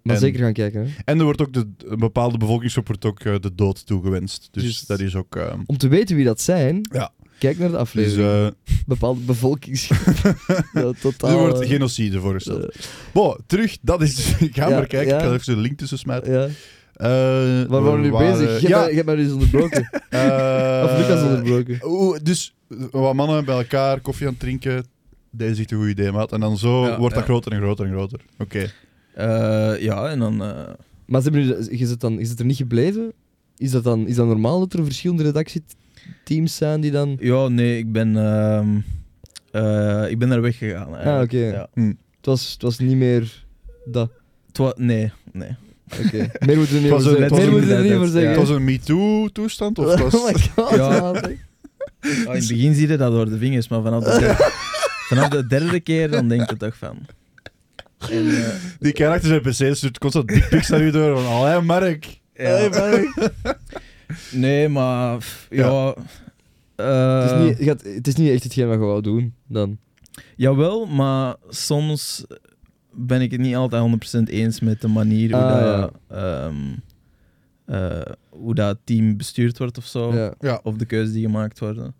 [0.03, 0.81] Maar en- zeker gaan kijken.
[0.85, 0.91] Hè.
[1.05, 4.47] en er wordt ook de, een bepaalde bevolkingsgroep wordt ook eh, de dood toegewenst.
[4.51, 4.87] Dus Juist.
[4.87, 5.35] dat is ook...
[5.35, 7.11] ehm, Om te weten wie dat zijn, Ja.
[7.37, 8.29] kijk naar de dus aflevering.
[8.67, 10.35] eh, Bepaalde bevolkingsgroep.
[10.73, 11.29] ja, totaal.
[11.29, 12.75] er wordt eh, genocide voorgesteld.
[13.13, 13.77] Bon, terug.
[13.81, 14.15] Dat is...
[14.39, 15.07] Ga Ja, maar kijken.
[15.13, 15.19] ja.
[15.21, 16.33] Ik ga even een link tussen smijten.
[16.33, 16.47] ja.
[16.93, 17.09] Eh,
[17.69, 18.61] Waar waren we nu waren- bezig?
[18.61, 19.89] Je ja, hebt mij- dus onderbroken.
[20.09, 21.79] Eh, of Lucas onderbroken.
[22.23, 22.55] dus
[22.91, 24.85] wat mannen bij elkaar koffie aan het drinken.
[25.31, 26.31] Deze is echt een goed idee, maat.
[26.31, 27.29] En dan zo Ja, wordt dat ja.
[27.29, 28.19] groter en groter en groter.
[28.37, 28.71] Oké.
[29.79, 30.43] Ja, en dan...
[30.43, 30.49] eh,
[31.05, 33.11] Maar ze hebben nu, je, zit dan, je zit er niet gebleven?
[33.57, 35.63] Is dat dan is dat normaal dat er verschillende redactie,
[36.23, 37.17] teams zijn die dan...
[37.19, 38.67] Ja, nee, ik ben, ehm,
[39.51, 40.93] eh, ik ben er weggegaan.
[40.95, 41.37] Ah, oké.
[41.37, 41.67] Ja.
[41.73, 43.45] Het was, het was niet meer
[43.85, 44.09] dat.
[44.53, 45.55] Het nee, nee.
[46.05, 46.29] Oké.
[46.45, 47.21] Meer moeten we niet Het was over een- zeggen.
[47.21, 48.05] het was Meer een- moeten we er niet Ja.
[48.07, 48.29] zeggen.
[48.29, 49.79] Het was een MeToo-toestand?
[49.79, 50.15] Of het was...
[50.15, 50.75] Oh my god.
[50.75, 50.97] Ja.
[50.97, 51.15] Ah,
[52.01, 54.51] in het begin zie je dat door de vingers, maar vanaf de derde,
[55.09, 56.97] vanaf de derde keer dan denk je toch van...
[58.09, 61.17] En, eh, Die kerel achter zijn pc stuurt constant dickpics naar u door.
[61.17, 62.19] Van, allee, Mark.
[62.33, 62.69] ja.
[64.31, 65.17] Nee, maar...
[65.17, 65.95] pff, Ja...
[66.75, 69.33] eh, Het, is niet, je gaat- het is niet echt hetgeen wat je wou doen,
[69.47, 69.77] dan.
[70.35, 72.25] Jawel, maar soms
[72.91, 73.83] ben ik het niet altijd
[74.27, 76.55] 100% eens met de manier hoe, Ah, dat, ehm,
[77.65, 80.13] eh, hoe dat team bestuurd wordt of zo.
[80.15, 80.59] Ja, Ja.
[80.63, 81.95] Of de keuzes die gemaakt worden.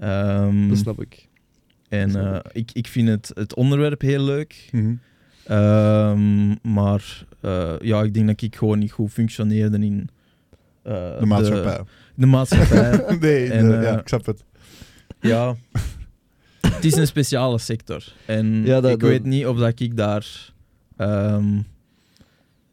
[0.00, 1.28] Ehm, dat snap ik.
[1.88, 4.68] en snap eh, ik, ik vind het, het onderwerp heel leuk.
[4.72, 4.94] Mhm.
[5.48, 10.08] Ehm, maar eh, ja, ik denk dat ik gewoon niet goed functioneerde in
[10.82, 11.76] eh, De maatschappij.
[11.76, 11.84] De,
[12.14, 13.04] de maatschappij.
[13.20, 14.44] nee, En, de- eh, ja, ik snap het.
[15.20, 15.56] ja.
[16.60, 18.12] Het is een speciale sector.
[18.26, 20.52] En Ja, dat- ik dat- weet niet of dat ik daar...
[20.96, 21.56] ehm,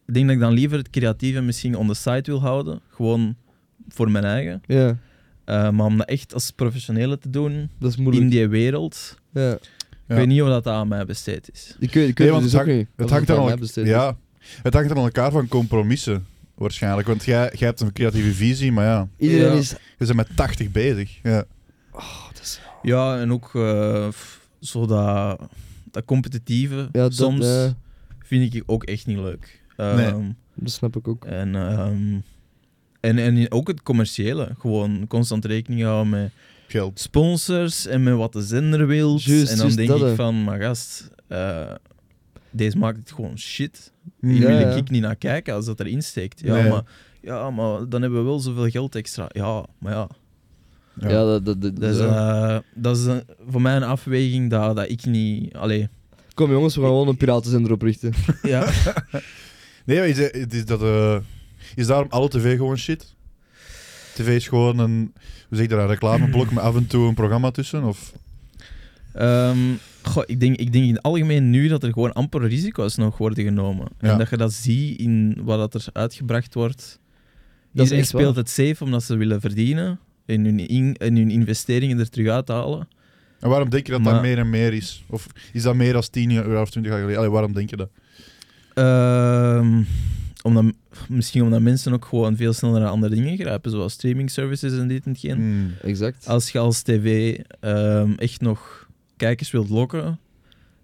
[0.06, 2.80] ik denk dat ik dan liever het creatieve misschien on the side wil houden.
[2.90, 3.36] Gewoon
[3.88, 4.62] voor mijn eigen.
[4.66, 4.98] Ja,
[5.72, 9.18] maar om dat echt als professionele te doen dat is in die wereld...
[9.34, 9.58] Ja.
[10.08, 10.14] Ja.
[10.14, 11.76] Ik weet niet of dat aan mij besteed is.
[11.80, 12.88] Ik weet, ik het dus het ook hangt- niet.
[12.96, 13.90] Het hangt, aan aan mij elk- besteed is.
[13.90, 14.18] ja,
[14.64, 17.08] het hangt aan elkaar van compromissen, waarschijnlijk.
[17.08, 19.58] Want jij, jij hebt een creatieve visie, maar ja, Iedereen Ja.
[19.60, 19.70] is...
[19.70, 21.20] je bent met 80 bezig.
[21.24, 21.44] Ja.
[21.92, 22.60] Oh, dat is...
[22.82, 25.40] Ja, en ook eh, f- zo dat,
[25.92, 27.70] dat competitieve Ja, dat, soms eh,
[28.26, 29.62] vind ik ook echt niet leuk.
[29.78, 29.88] Nee.
[30.06, 31.26] Ehm, dat snap ik ook.
[31.26, 32.18] En, ehm,
[33.00, 34.50] en, en ook het commerciële.
[34.60, 36.32] Gewoon constant rekening houden met
[36.68, 37.00] Geld.
[37.00, 39.20] sponsors en met wat de zender wil.
[39.24, 40.16] Juist, en dan juist denk dat, ik hè.
[40.16, 41.72] van, maar gast, eh,
[42.52, 43.92] deze maakt het gewoon shit.
[44.22, 44.70] Hier Ja, wil ja.
[44.76, 46.40] ik niet naar kijken als dat erin steekt.
[46.40, 46.70] Ja, Nee.
[46.70, 46.84] maar,
[47.22, 49.26] ja, maar dan hebben we wel zoveel geld extra.
[49.32, 50.08] Ja, maar ja.
[51.00, 51.10] Ja.
[51.10, 52.50] Ja, dat, dat, dat, Dat is, ja.
[52.56, 55.54] eh, dat is een- voor mij een afweging dat, dat ik niet...
[55.56, 55.90] Allee,
[56.34, 58.14] Kom jongens, we gaan gewoon een piratenzender oprichten.
[58.42, 58.68] ja.
[59.86, 60.18] Nee, maar is,
[60.50, 61.18] is, dat, eh,
[61.76, 63.15] is daarom alle tv gewoon shit?
[64.16, 65.14] TV is gewoon een,
[65.48, 67.84] hoe zeg je dat, een reclameblok met af en toe een programma tussen?
[67.84, 68.14] Of?
[69.14, 69.58] Ehm,
[70.02, 73.18] goh, ik, denk, ik denk in het algemeen nu dat er gewoon amper risico's nog
[73.18, 73.88] worden genomen.
[74.00, 74.12] Ja.
[74.12, 77.00] En dat je dat ziet in wat dat er uitgebracht wordt.
[77.72, 81.16] Dat is Iedereen echt speelt het safe omdat ze willen verdienen en hun, in, en
[81.16, 82.88] hun investeringen er terug uit te halen.
[83.40, 85.04] En waarom denk je dat dat meer en meer is?
[85.08, 87.20] Of is dat meer dan 10 jaar of 20 jaar geleden?
[87.20, 87.90] Allee, waarom denk je dat?
[88.74, 89.82] Ehm,
[90.46, 90.66] omdat,
[91.10, 94.88] misschien omdat mensen ook gewoon veel sneller naar andere dingen grijpen, zoals streaming services en
[94.88, 95.36] dit en hetgeen.
[95.36, 95.74] Hmm.
[95.84, 96.28] Exact.
[96.28, 100.20] Als je als tv ehm, echt nog kijkers wilt lokken,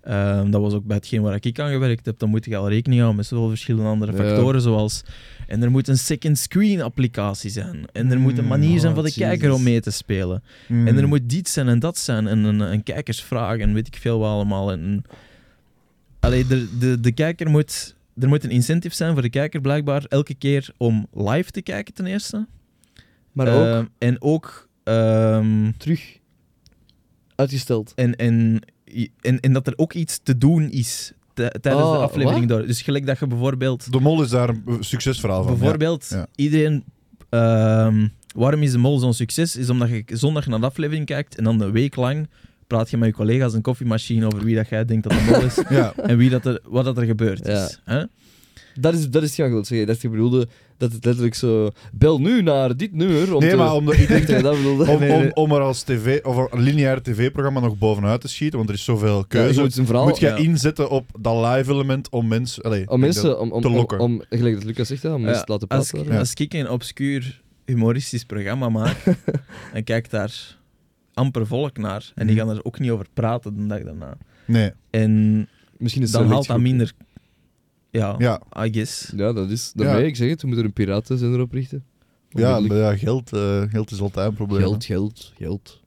[0.04, 2.70] ehm, dat was ook bij hetgeen waar ik aan gewerkt heb, dan moet je al
[2.70, 4.18] rekening houden met zoveel verschillende andere Ja.
[4.18, 5.02] factoren, zoals...
[5.48, 7.86] En er moet een second screen applicatie zijn.
[7.92, 9.28] En er moet een Mm, manier zijn oh, voor de Jesus.
[9.28, 10.44] kijker om mee te spelen.
[10.68, 10.88] Hmm.
[10.88, 12.28] En er moet dit zijn en dat zijn.
[12.28, 14.72] En een, een kijkersvraag en weet ik veel wat allemaal.
[14.72, 15.04] En,
[16.20, 17.96] allee, de, de, de kijker moet...
[18.20, 21.94] Er moet een incentive zijn voor de kijker blijkbaar elke keer om live te kijken
[21.94, 22.48] ten eerste.
[23.32, 24.70] Maar ook Ehm, en ook...
[24.84, 26.18] ehm, terug
[27.36, 27.92] uitgesteld.
[27.96, 28.60] en, en,
[29.22, 32.58] en, en dat er ook iets te doen is tijdens Oh, de aflevering wat?
[32.58, 32.68] door.
[32.68, 33.92] Dus gelijk dat je bijvoorbeeld...
[33.92, 35.58] De Mol is daar een succesverhaal van.
[35.58, 36.28] bijvoorbeeld, ja.
[36.36, 36.84] iedereen...
[37.30, 39.56] ehm, waarom is de mol zo'n succes?
[39.56, 42.30] Is omdat je zondag naar de aflevering kijkt en dan een week lang
[42.72, 45.42] praat je met je collega's een koffiemachine over wie dat jij denkt dat de mol
[45.42, 45.94] is Ja.
[45.96, 47.66] en wie dat er, wat dat er gebeurd Ja.
[47.66, 47.80] is.
[47.84, 48.04] Hè?
[48.80, 49.86] Dat is, dat is zeggen.
[49.86, 51.70] Dat je bedoelde dat het letterlijk zo...
[51.94, 53.56] Bel nu naar dit nummer om Nee, te...
[53.56, 54.88] maar om de, ik denk dat je dat bedoelde.
[54.88, 58.70] om, Nee, om, er als tv, of een lineair tv-programma nog bovenuit te schieten, want
[58.70, 60.08] er is zoveel Ja, je keuze, moet een verhaal...
[60.08, 60.36] moet je ja.
[60.36, 62.64] inzetten op dat live element om mensen...
[62.64, 63.40] Allee, Om mensen...
[63.40, 64.00] Om, om, te om, lokken.
[64.00, 66.12] om, gelijk dat Lucas zegt, ja, om mensen te laten als, praten.
[66.12, 66.20] Ja.
[66.20, 68.98] als ik een obscuur humoristisch programma maak
[69.74, 70.60] en kijk daar
[71.22, 72.46] amper volk naar en die Mhm.
[72.48, 74.06] gaan er ook niet over praten de dag daarna.
[74.06, 76.92] dat- Nee, En Misschien is dan haalt dat minder...
[77.90, 78.42] Ja, ja.
[78.66, 79.12] I guess.
[79.16, 79.72] Ja, dat is...
[79.76, 79.84] Ja.
[79.84, 81.84] Daarmee, ik zeg het, we moeten een piratenzender oprichten.
[82.30, 84.62] Ja, maar ja geld, eh, geld is altijd een probleem.
[84.62, 85.80] Geld, geld, geld.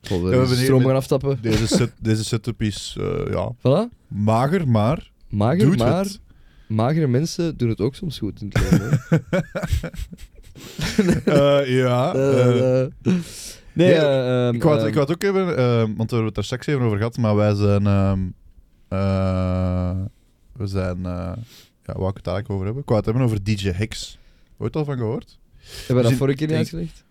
[0.00, 1.38] We hebben stroom gaan aftappen.
[1.40, 3.88] Deze, set, deze setup is eh, ja, Voilà.
[4.08, 6.04] mager, maar Mager, doet maar...
[6.04, 6.20] het.
[6.68, 9.00] Magere mensen doen het ook soms goed in het leven.
[11.24, 12.12] Eh, ja.
[13.74, 13.98] eh, Eh, eh.
[14.02, 15.96] nee, Nee, eh, ehm, ik, wou het, ehm, ik wou het ook hebben, eh, want
[15.96, 17.86] we hebben het daar straks even over gehad, maar wij zijn...
[17.86, 18.20] ehm,
[18.88, 19.96] eh,
[20.52, 20.96] we zijn...
[21.06, 21.32] eh,
[21.84, 22.82] ja, wou ik het eigenlijk over hebben?
[22.82, 24.18] Ik wou het hebben over DJ Hex.
[24.58, 25.38] Ooit al van gehoord?
[25.76, 27.04] Hebben we dat dus vorige keer niet uitgelegd?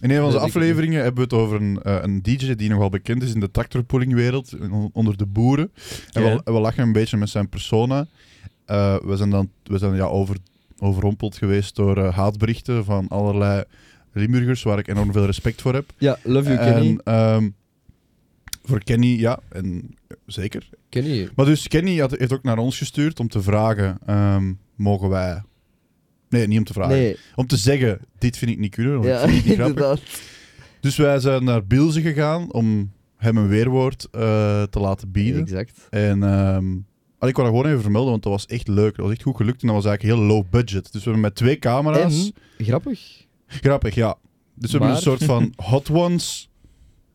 [0.00, 2.88] In een van onze afleveringen hebben we het over een, eh, een DJ die nogal
[2.88, 5.72] bekend is in de tractorpullingwereld, on- onder de boeren.
[6.12, 8.06] En we, we lachen een beetje met zijn persona.
[8.64, 10.36] Eh, we zijn dan we zijn, ja, over,
[10.78, 13.64] overrompeld geweest door eh, haatberichten van allerlei
[14.12, 15.92] Limburgers, waar ik enorm veel respect voor heb.
[15.98, 16.88] Ja, love you, Kenny.
[16.88, 17.48] En ehm,
[18.64, 20.68] voor Kenny, ja, en zeker.
[20.88, 21.28] Kenny.
[21.36, 25.42] Maar dus Kenny had, heeft ook naar ons gestuurd om te vragen, ehm, mogen wij...
[26.28, 26.96] Nee, niet om te vragen.
[26.96, 29.66] Nee, Om te zeggen, dit vind ik niet kunnen, ja, ik niet grappig.
[29.66, 30.00] inderdaad.
[30.80, 35.42] Dus wij zijn naar Bielze gegaan om hem een weerwoord eh, te laten bieden.
[35.42, 35.86] Exact.
[35.90, 36.82] En ehm, ik
[37.18, 38.96] wou dat gewoon even vermelden, want dat was echt leuk.
[38.96, 40.84] Dat was echt goed gelukt en dat was eigenlijk heel low budget.
[40.84, 42.32] Dus we hebben met twee camera's...
[42.58, 43.26] En, grappig.
[43.48, 44.16] Grappig, ja.
[44.54, 46.50] Dus we hebben een soort van Hot Ones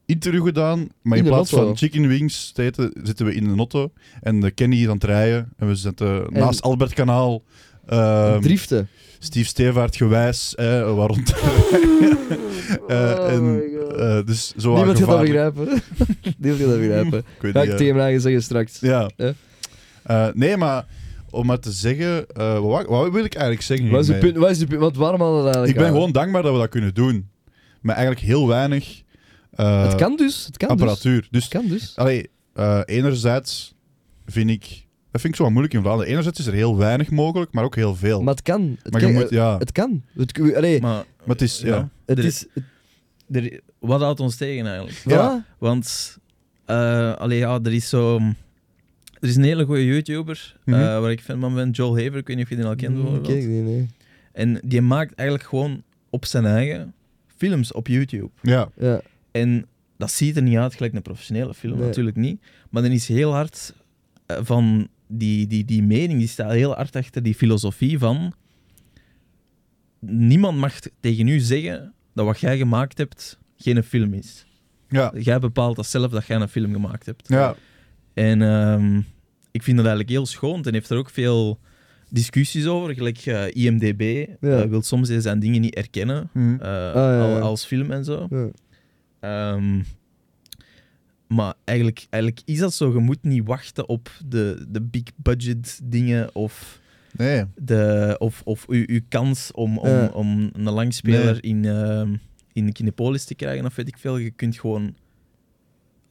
[0.05, 0.87] interview gedaan.
[1.01, 3.91] Maar in, plaats van chicken wings te eten, zitten we in een auto.
[4.21, 5.53] En de Kenny is aan het rijden.
[5.57, 7.43] En we zitten naast Albert Kanaal.
[7.85, 8.87] ehm, Driften.
[9.19, 11.33] Steve Stevaart gewijs, eh, waar rond.
[12.87, 13.61] Eh, en,
[13.97, 15.81] eh, dus zo Oh Niemand gaat dat begrijpen.
[16.37, 17.19] Niemand gaat dat begrijpen.
[17.19, 17.77] Ik weet Ga niet, ik eh.
[17.77, 18.79] tegen hem zeggen straks.
[18.79, 19.09] Ja.
[19.17, 19.33] Ja.
[20.03, 20.85] Eh, nee, maar
[21.33, 23.89] om maar te zeggen, eh, wat, wat wil ik eigenlijk zeggen?
[23.89, 24.37] Wat is de punt?
[24.37, 24.79] Wat is de punt?
[24.81, 25.93] Want waarom hadden we dat Ik eigenlijk ben aan?
[25.93, 27.29] gewoon dankbaar dat we dat kunnen doen.
[27.81, 29.01] Maar eigenlijk heel weinig
[29.51, 30.45] eh, Het kan dus.
[30.45, 31.19] Het kan apparatuur.
[31.21, 31.43] Dus, dus.
[31.43, 31.95] Het kan dus.
[31.95, 33.75] allee, eh, enerzijds
[34.25, 34.61] vind ik...
[35.11, 36.11] Dat vind ik zo wat moeilijk in Vlaanderen.
[36.11, 38.21] Enerzijds is er heel weinig mogelijk, maar ook heel veel.
[38.21, 38.77] Maar het kan.
[38.83, 39.15] Het Maar je kan.
[39.15, 39.57] moet, ja...
[39.57, 40.03] Het kan.
[40.15, 41.89] Het, allee, Maar, Maar het is- ja.
[42.05, 42.45] het er- is...
[42.53, 42.63] het-
[43.31, 45.01] er- wat houdt ons tegen eigenlijk?
[45.05, 45.45] Ja.
[45.57, 46.17] Want,
[46.65, 48.19] eh allee, ja, er is zo...
[49.23, 51.01] Er is een hele goede YouTuber, eh, Mhm.
[51.01, 52.17] waar ik fan van ben, Joel Haver.
[52.17, 53.33] Ik weet niet of je die al kent, Mm, bijvoorbeeld.
[53.33, 53.87] Kijk, nee, nee.
[54.31, 56.93] En die maakt eigenlijk gewoon op zijn eigen
[57.35, 58.29] films op YouTube.
[58.41, 58.69] Ja.
[58.77, 59.01] Ja.
[59.31, 59.65] En
[59.97, 61.87] dat ziet er niet uit gelijk een professionele film, Nee.
[61.87, 62.41] natuurlijk niet.
[62.69, 63.73] Maar dan is heel hard
[64.25, 68.33] eh, van die, die, die mening, die staat heel hard achter die filosofie van...
[70.05, 74.45] Niemand mag tegen u zeggen dat wat jij gemaakt hebt geen film is.
[74.89, 75.13] Ja.
[75.17, 77.27] Jij bepaalt dat zelf dat jij een film gemaakt hebt.
[77.27, 77.55] Ja.
[78.13, 78.97] En ehm,
[79.51, 80.63] ik vind dat eigenlijk heel schoon.
[80.63, 81.59] En heeft er ook veel
[82.09, 82.93] discussies over.
[82.93, 84.61] Gelijk eh, IMDB Ja.
[84.61, 86.53] eh, wil soms zijn dingen niet erkennen Hm.
[86.53, 87.33] eh, ja, ja.
[87.35, 88.27] al- als film en zo.
[89.19, 89.81] Ehm,
[91.27, 92.91] maar eigenlijk, eigenlijk is dat zo.
[92.93, 96.79] Je moet niet wachten op de, de big budget dingen of,
[97.17, 97.43] Nee.
[97.55, 101.41] de, of, of uw, uw kans om, om, om een langspeler Nee.
[101.41, 102.13] in, ehm
[102.53, 103.65] in Kinepolis te krijgen.
[103.65, 104.17] Of weet ik veel.
[104.17, 104.95] Je kunt gewoon...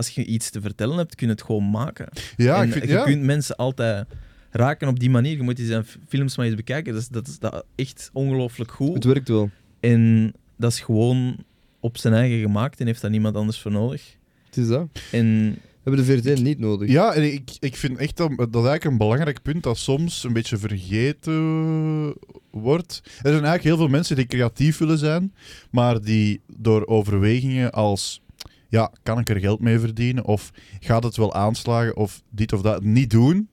[0.03, 2.09] Als je iets te vertellen hebt, kun je het gewoon maken.
[2.37, 2.85] Ja, En ik vind...
[2.85, 3.03] je Ja.
[3.05, 4.07] kunt mensen altijd
[4.51, 5.37] raken op die manier.
[5.37, 6.93] Je moet die zijn films maar eens bekijken.
[6.93, 8.95] Dat is, dat is dat echt ongelooflijk goed.
[8.95, 9.51] Het werkt wel.
[9.81, 11.37] En dat is gewoon
[11.81, 14.17] op zijn eigen gemaakt en heeft daar niemand anders voor nodig.
[14.47, 14.89] Het is dat.
[15.13, 16.89] En We hebben de VRT niet nodig.
[16.89, 20.25] Ja, en ik, ik vind echt dat, dat is eigenlijk een belangrijk punt dat soms
[20.25, 22.15] een beetje vergeten
[22.51, 23.01] wordt.
[23.05, 25.35] Er zijn eigenlijk heel veel mensen die creatief willen zijn,
[25.71, 28.21] maar die door overwegingen als
[28.73, 30.25] ja, kan ik er geld mee verdienen?
[30.25, 31.97] Of gaat het wel aanslagen?
[31.97, 33.49] Of dit of dat niet doen?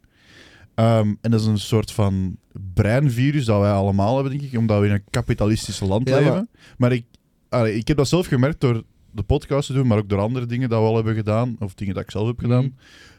[0.75, 2.37] Ehm, en dat is een soort van
[2.73, 6.49] breinvirus dat wij allemaal hebben, denk ik, omdat we in een kapitalistisch land Ja, leven.
[6.77, 7.05] Maar ik,
[7.49, 10.45] allee, ik heb dat zelf gemerkt door de podcast te doen, maar ook door andere
[10.45, 12.73] dingen dat we al hebben gedaan, of dingen dat ik zelf heb gedaan Mhm.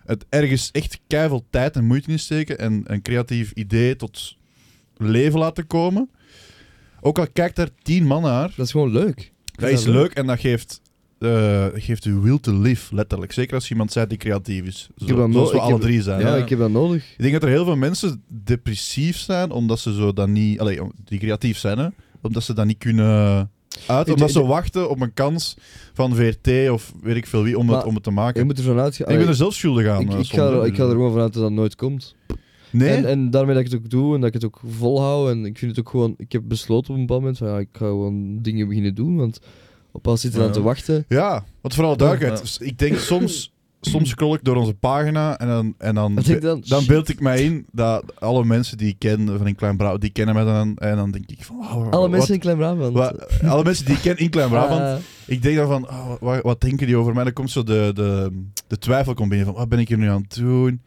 [0.05, 4.37] het ergens echt keiveel tijd en moeite in steken en een creatief idee tot
[4.97, 6.11] leven laten komen.
[7.01, 9.33] Ook al kijkt daar tien man naar, Dat is gewoon leuk.
[9.55, 10.81] dat is leuk en dat geeft,
[11.20, 13.33] eh geeft u will to live, letterlijk.
[13.33, 14.88] Zeker als je iemand bent die creatief is.
[14.96, 16.20] Zo, zoals we alle heb- drie zijn.
[16.20, 16.42] Ja, Ja.
[16.42, 17.11] ik heb dat nodig.
[17.12, 20.61] Ik denk dat er heel veel mensen depressief zijn omdat ze zo dan niet...
[20.61, 21.88] Allee, die creatief zijn, hè.
[22.22, 23.50] Omdat ze dat niet kunnen
[23.87, 24.11] uit.
[24.12, 25.56] Omdat ze wachten op een kans
[25.92, 28.46] van VRT of weet ik veel wie om, het, om het te Je maken.
[28.46, 29.12] moet ervan uitgaan.
[29.12, 30.00] Ik ben er zelf schuldig aan.
[30.00, 32.14] ik, ik, ga, er- ik ga er gewoon vanuit dat dat nooit komt.
[32.72, 32.88] Nee?
[32.94, 35.28] En, en daarmee dat ik het ook doe en dat ik het ook volhoud.
[35.30, 36.14] En ik vind het ook gewoon...
[36.16, 39.16] Ik heb besloten op een bepaald moment van ja, ik ga gewoon dingen beginnen doen.
[39.16, 39.40] Want
[39.92, 40.46] op alles zitten Ja.
[40.46, 41.05] aan te wachten.
[41.09, 42.42] Ja, want vooral duidelijkheid.
[42.42, 46.62] dus Ik denk soms, soms scroll ik door onze pagina en dan, en dan, Wat
[46.68, 46.87] dan?
[46.87, 50.11] beeld ik mij in dat alle mensen die ik ken van in Klein Brabant, die
[50.11, 50.76] kennen mij dan.
[50.76, 52.92] En dan denk ik van, wow, Alle mensen wat, in Klein Brabant.
[52.94, 56.12] wat- alle mensen die ik ken in Klein Brabant, Ah, ik denk dan van, oh,
[56.20, 57.24] wat, wat denken die over mij?
[57.24, 60.09] Dan komt zo de, de, de twijfel komt binnen van, wat ben ik hier nu
[60.09, 60.83] aan het doen?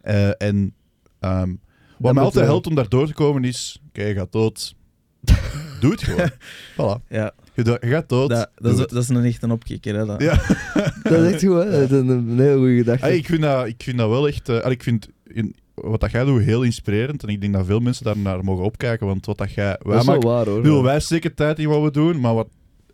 [0.00, 0.74] Eh, en
[1.20, 1.56] ehm, wat
[1.98, 4.74] dat mij altijd helpt om daar door te komen is, oké, je gaat dood.
[5.80, 6.30] Doe het gewoon.
[7.00, 7.08] voilà.
[7.08, 8.28] ja, Je, gaat dood.
[8.30, 9.94] dat, dat, is, dat is een echt een opkikker.
[9.96, 10.22] Hè, dat.
[10.22, 10.40] Ja.
[11.02, 11.70] Dat is echt goed, hè?
[11.70, 13.04] Dat is een, een hele goede gedachte.
[13.06, 14.48] Hey, ik, vind dat, ik vind dat wel echt...
[14.48, 17.22] eh, ik vind in, wat dat jij doet heel inspirerend.
[17.22, 19.06] En ik denk dat veel mensen daar naar mogen opkijken.
[19.06, 19.70] Want wat dat jij...
[19.70, 20.60] dat Wij, is wel maken, waar, hoor.
[20.60, 22.20] bedoel, wij steken tijd in wat we doen.
[22.20, 22.48] Maar wat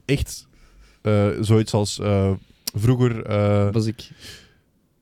[0.04, 0.46] echt...
[1.02, 2.30] eh, zoiets als eh,
[2.74, 3.24] vroeger...
[3.24, 4.08] eh Was ik...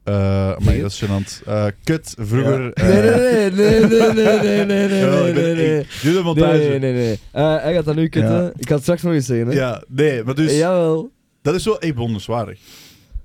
[0.09, 1.42] eh, amai, dat is gênant.
[1.47, 2.62] Eh, kut, vroeger...
[2.62, 2.71] Ja.
[2.73, 5.79] eh, Nee, nee, nee, nee, nee, nee, nee, nee, jawel, nee, ik ben- nee, nee.
[5.81, 6.57] ik- Doe de montage.
[6.59, 7.18] Nee, nee, nee.
[7.33, 8.33] Eh, hij gaat dat nu kutten.
[8.42, 8.53] Ja.
[8.57, 9.53] Ik ga het straks nog eens zeggen, hè.
[9.55, 10.57] Ja, nee, maar dus...
[10.57, 11.11] Jawel.
[11.42, 12.59] Dat is wel echt bewonderenswaardig.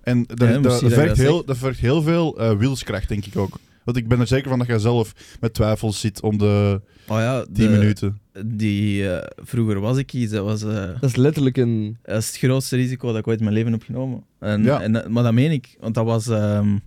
[0.04, 2.58] En dat, Ja, dat, misschien dat je vergt dat heel, dat vergt heel veel eh,
[2.58, 3.56] wilskracht, denk ik ook.
[3.86, 7.18] Want ik ben er zeker van dat jij zelf met twijfels zit om de Oh
[7.20, 8.20] ja, 10 de- minuten.
[8.46, 10.64] Die, eh, vroeger was ik iets, dat was...
[10.64, 11.98] eh, Dat is letterlijk een...
[12.04, 14.24] Dat is het grootste risico dat ik ooit in mijn leven heb genomen.
[14.40, 14.82] En, Ja.
[14.82, 16.78] en, maar dat meen ik, want dat was ehm,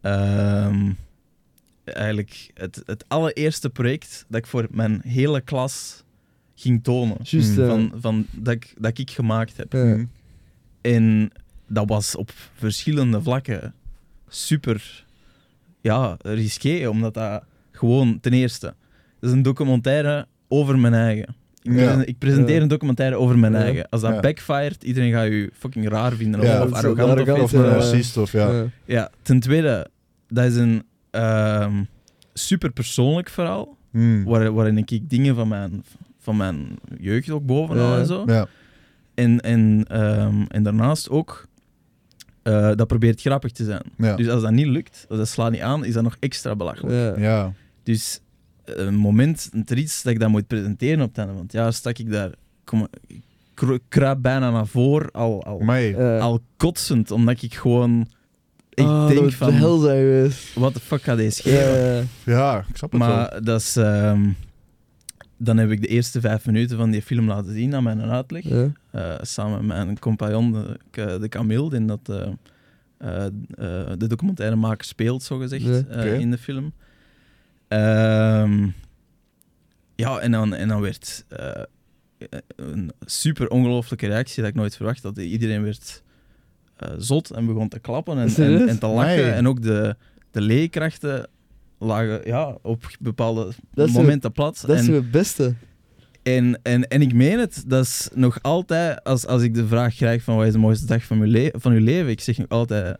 [0.00, 0.90] ehm,
[1.84, 6.02] eigenlijk het, het allereerste project dat ik voor mijn hele klas
[6.54, 7.16] ging tonen.
[7.22, 7.62] Juist, Mm.
[7.62, 9.72] eh, Van, van, dat, ik, dat ik gemaakt heb.
[9.72, 10.04] ja.
[10.80, 11.30] En
[11.68, 13.74] dat was op verschillende vlakken
[14.28, 15.04] super
[15.84, 17.42] ja, risqué, omdat dat
[17.72, 18.66] gewoon ten eerste,
[19.20, 21.34] dat is een documentaire over mijn eigen.
[21.62, 21.84] Ik, Ja.
[21.84, 22.62] presen- ik presenteer Ja.
[22.62, 23.58] een documentaire over mijn Ja.
[23.58, 23.88] eigen.
[23.88, 24.20] Als dat Ja.
[24.20, 27.10] backfired, iedereen gaat je fucking raar vinden of, Ja, of arrogant.
[27.10, 27.68] arrogant, of Of Ja.
[27.68, 28.50] racist, of ja.
[28.50, 28.64] Ja.
[28.84, 29.86] Ja, ten tweede,
[30.28, 31.82] dat is een ehm,
[32.34, 34.24] super persoonlijk verhaal, Mm.
[34.24, 35.84] waar, waarin ik dingen van mijn,
[36.18, 36.66] van mijn
[36.98, 37.98] jeugd ook bovenal Ja.
[37.98, 38.22] en zo.
[38.26, 38.46] Ja.
[39.14, 41.46] En, en, ehm, en daarnaast ook,
[42.44, 43.82] eh, dat probeert grappig te zijn.
[43.98, 44.16] Ja.
[44.16, 47.16] Dus als dat niet lukt, als dat slaat niet aan, is dat nog extra belachelijk.
[47.18, 47.22] Ja.
[47.24, 47.52] ja.
[47.82, 48.20] Dus
[48.64, 51.52] eh, een moment, er iets dat ik dat moet presenteren op het einde van het
[51.52, 52.30] jaar, stak ik daar,
[52.64, 53.20] kom, ik
[53.54, 55.60] kru- kruip bijna naar voren, al, al,
[56.20, 58.08] al kotsend, omdat ik gewoon,
[58.74, 60.54] ik Ah, dat denk moet de van, hel zijn geweest.
[60.54, 62.08] wat de fuck gaat deze Ja, geven?
[62.24, 62.32] ja.
[62.32, 63.08] ja, ik snap het wel.
[63.10, 64.28] Maar dat is, ehm,
[65.44, 68.44] dan heb ik de eerste vijf minuten van die film laten zien aan mijn uitleg.
[68.44, 68.70] Ja.
[68.90, 72.26] Eh, samen met mijn compagnon, de, de Camille, in dat eh,
[72.98, 73.32] eh,
[73.98, 76.72] de documentairemaker speelt, zogezegd, Ja, in de film.
[77.68, 78.66] Ehm,
[79.94, 81.24] ja, en dan, en dan werd
[82.56, 85.18] een super ongelooflijke reactie dat ik nooit verwacht had.
[85.18, 86.02] Iedereen werd
[86.98, 89.16] zot en begon te klappen en, en, te lachen.
[89.16, 89.30] Nee.
[89.30, 89.96] En ook de,
[90.30, 91.28] de leerkrachten
[91.84, 94.64] lagen ja, op bepaalde Dat is momenten plat.
[94.66, 95.54] Dat is het beste.
[96.22, 99.94] en, en, en ik meen het, dat is nog altijd, als, als ik de vraag
[99.94, 102.38] krijg van wat is de mooiste dag van, uw le- van uw leven, ik zeg
[102.38, 102.96] nog altijd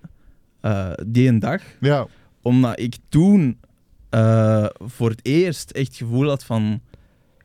[0.61, 1.63] eh, die een dag.
[1.81, 2.07] Ja.
[2.43, 3.59] Omdat ik toen
[4.11, 6.81] eh, voor het eerst echt het gevoel had van,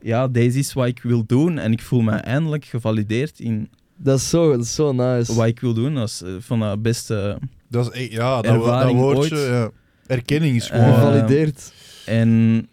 [0.02, 1.58] ja, deze is wat ik wil doen.
[1.58, 5.34] En ik voel me eindelijk gevalideerd in Dat is zo, dat is zo nice.
[5.34, 5.94] wat ik wil doen.
[5.94, 7.38] Dat is eh, van het beste.
[7.68, 9.46] Dat is, e- ja, dat, dat Ervaring woordje, ooit.
[9.48, 9.70] ja.
[10.10, 10.94] Erkenning is Eh, gewoon...
[10.94, 11.72] Gevalideerd.
[12.06, 12.68] En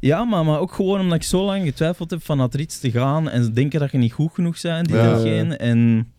[0.00, 2.78] ja, maar, maar ook gewoon omdat ik zo lang getwijfeld heb van naar er iets
[2.80, 5.12] te gaan en ze denken dat je niet goed genoeg bent, dit Ja.
[5.14, 5.56] en geen.
[5.56, 6.12] En,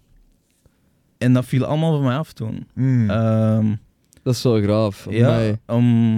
[1.18, 2.68] en dat viel allemaal van mij af toen.
[2.74, 3.10] Mm.
[3.10, 3.76] Ehm,
[4.24, 5.08] Dat is zo graaf.
[5.10, 6.18] ja, om,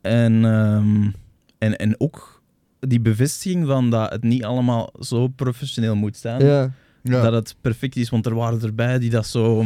[0.00, 1.10] en, ehm,
[1.58, 2.42] en, en ook
[2.80, 6.44] die bevestiging van dat het niet allemaal zo professioneel moet zijn.
[6.44, 6.70] Ja.
[7.02, 7.22] ja.
[7.22, 9.64] Dat het perfect is, want er waren erbij die dat zo...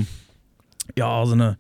[0.95, 1.57] Ja, als een,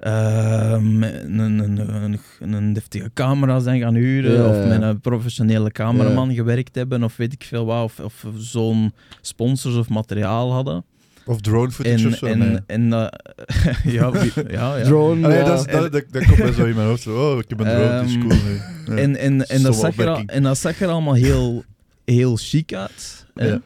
[0.00, 4.64] ehm, een, een, een, een, een deftige camera zijn gaan huren, Ja, of ja.
[4.66, 9.76] met een professionele cameraman gewerkt hebben, of weet ik veel wat, of, of zo'n sponsors
[9.76, 10.84] of materiaal hadden.
[11.26, 12.26] Of drone footage En, of zo.
[12.26, 12.58] en, nee.
[12.66, 14.12] en ja,
[14.48, 14.82] ja, ja.
[14.84, 15.44] Drone, Allee, ja.
[15.44, 17.02] dat, is- dat, dat, dat komt mij zo in mijn hoofd.
[17.02, 18.40] Zo, Oh, ik heb een drone, het is Ehm, cool.
[18.44, 18.54] nu.
[18.94, 19.02] Ja.
[19.02, 21.64] En, en, en, dat zag er en dat zag er allemaal heel,
[22.04, 23.26] heel chic uit.
[23.34, 23.60] Ja.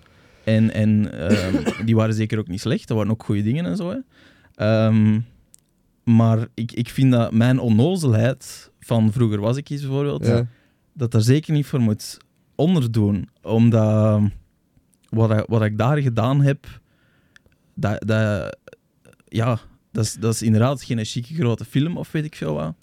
[0.45, 2.91] En, en ehm, die waren zeker ook niet slecht.
[2.91, 3.91] Er waren ook goede dingen en zo.
[3.91, 3.97] Hè.
[4.55, 5.19] Ehm,
[6.05, 10.47] maar ik, ik vind dat mijn onnozelheid van vroeger was ik iets bijvoorbeeld, Ja.
[10.93, 12.17] dat daar zeker niet voor moet
[12.55, 13.29] onderdoen.
[13.43, 14.21] Omdat
[15.09, 16.67] wat, ik- wat ik daar gedaan heb,
[17.75, 18.57] dat, dat,
[19.29, 19.59] ja,
[19.93, 22.75] dat, is, dat is inderdaad geen chique grote film of weet ik veel wat.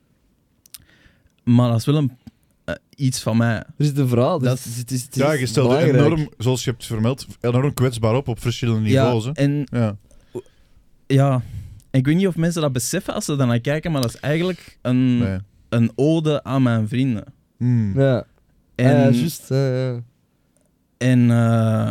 [1.44, 2.18] Maar dat is wel een,
[2.66, 3.56] eh, iets van mij.
[3.56, 4.40] Er zit een verhaal.
[4.40, 5.94] Dus Dat het is, het is, het is ja, je belangrijk.
[5.94, 9.24] enorm, zoals je hebt vermeld, enorm kwetsbaar op op verschillende niveaus.
[9.24, 9.42] ja, hè.
[9.42, 9.98] en Ja.
[11.08, 11.42] ja,
[11.92, 14.20] ik weet niet of mensen dat beseffen als ze daar naar kijken, maar dat is
[14.20, 15.38] eigenlijk een, Nee.
[15.70, 17.24] een ode aan mijn vrienden.
[17.58, 18.00] Mm.
[18.00, 18.26] Ja.
[18.76, 19.50] En, ja, juist.
[19.50, 20.00] Ja, ja.
[20.98, 21.90] en, eh,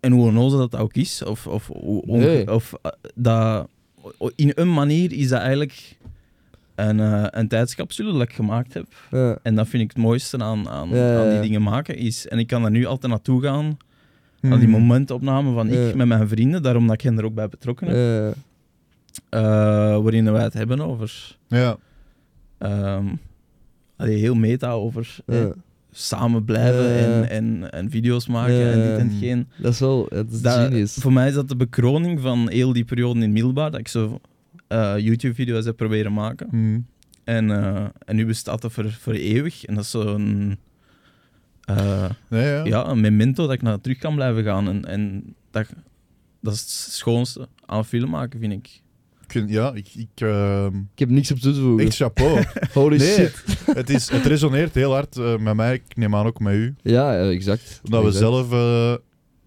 [0.00, 2.52] en hoe onnozel dat ook is, of, of, hoe onge- Nee.
[2.52, 3.68] of eh, dat,
[4.34, 5.96] in een manier is dat eigenlijk
[6.74, 8.86] een, eh, een tijdscapsule dat ik gemaakt heb.
[9.10, 9.38] Ja.
[9.42, 11.96] En dat vind ik het mooiste aan, aan, Ja, ja, aan die dingen maken.
[11.96, 13.78] Is, en ik kan er nu altijd naartoe gaan,
[14.40, 14.52] Mm.
[14.52, 17.48] aan die momentopname van ik met mijn vrienden, daarom dat ik hen er ook bij
[17.48, 18.34] betrokken heb.
[19.32, 19.40] Eh,
[20.02, 21.76] waarin wij het hebben over Ja.
[22.58, 23.06] ehm,
[23.96, 25.16] allee, heel meta over
[25.90, 29.48] samen blijven en, en, en video's maken en dit en geen.
[29.58, 30.06] Dat is wel...
[30.10, 30.94] Het is Dat- genius.
[30.94, 34.20] voor mij is dat de bekroning van heel die periode in middelbaar, dat ik zo
[34.68, 36.48] eh, YouTube-video's heb proberen maken.
[36.50, 36.86] Mm.
[37.24, 39.64] En, eh, en nu bestaat dat voor, voor eeuwig.
[39.64, 40.58] En dat is zo'n
[42.28, 42.64] Nee, ja.
[42.64, 44.68] ja, een memento dat ik naar terug kan blijven gaan.
[44.68, 45.66] En, en dat,
[46.40, 48.80] dat is het schoonste aan film maken, vind ik.
[49.32, 49.88] Ja, ik...
[49.94, 51.86] ik ehm, Ik heb niks op toe te voegen.
[51.86, 52.42] echt chapeau.
[52.74, 53.44] Holy nee, shit.
[53.74, 55.74] het, is, het resoneert heel hard eh, met mij.
[55.74, 56.74] Ik neem aan ook met u.
[56.82, 57.80] Ja, exact.
[57.84, 58.52] Omdat we zelf...
[58.52, 58.94] eh,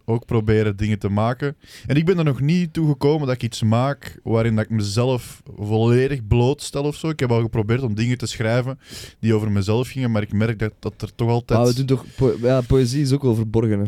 [0.08, 1.56] ook proberen dingen te maken.
[1.88, 4.70] En ik ben er nog niet toe gekomen dat ik iets maak waarin dat ik
[4.70, 7.10] mezelf volledig blootstel of zo.
[7.10, 8.80] Ik heb al geprobeerd om dingen te schrijven
[9.20, 11.60] die over mezelf gingen, maar ik merk dat, dat er toch altijd...
[11.60, 12.06] Maar we doen toch...
[12.16, 13.86] po- ja, poëzie is ook wel verborgen, hè.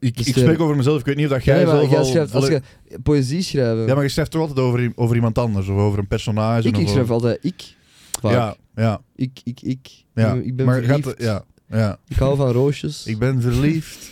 [0.00, 1.98] Ik, dus, ik spreek over mezelf, ik weet niet of dat jij Nee, zelf jij
[1.98, 3.86] al schrijft, als volledig- je poëzie schrijven...
[3.86, 6.68] Ja, maar je schrijft toch altijd over, over iemand anders of over een personage.
[6.68, 7.74] ik, ik schrijf over- altijd ik.
[8.20, 8.32] Vaak.
[8.32, 9.88] Ja, ja, Ik, ik, ik.
[10.14, 10.34] ja.
[10.34, 11.14] Ik ben maar verliefd.
[11.22, 11.98] ja, ja.
[12.08, 13.06] Ik hou van roosjes.
[13.06, 14.10] Ik ben verliefd.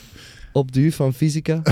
[0.53, 1.63] Op juf van fysica.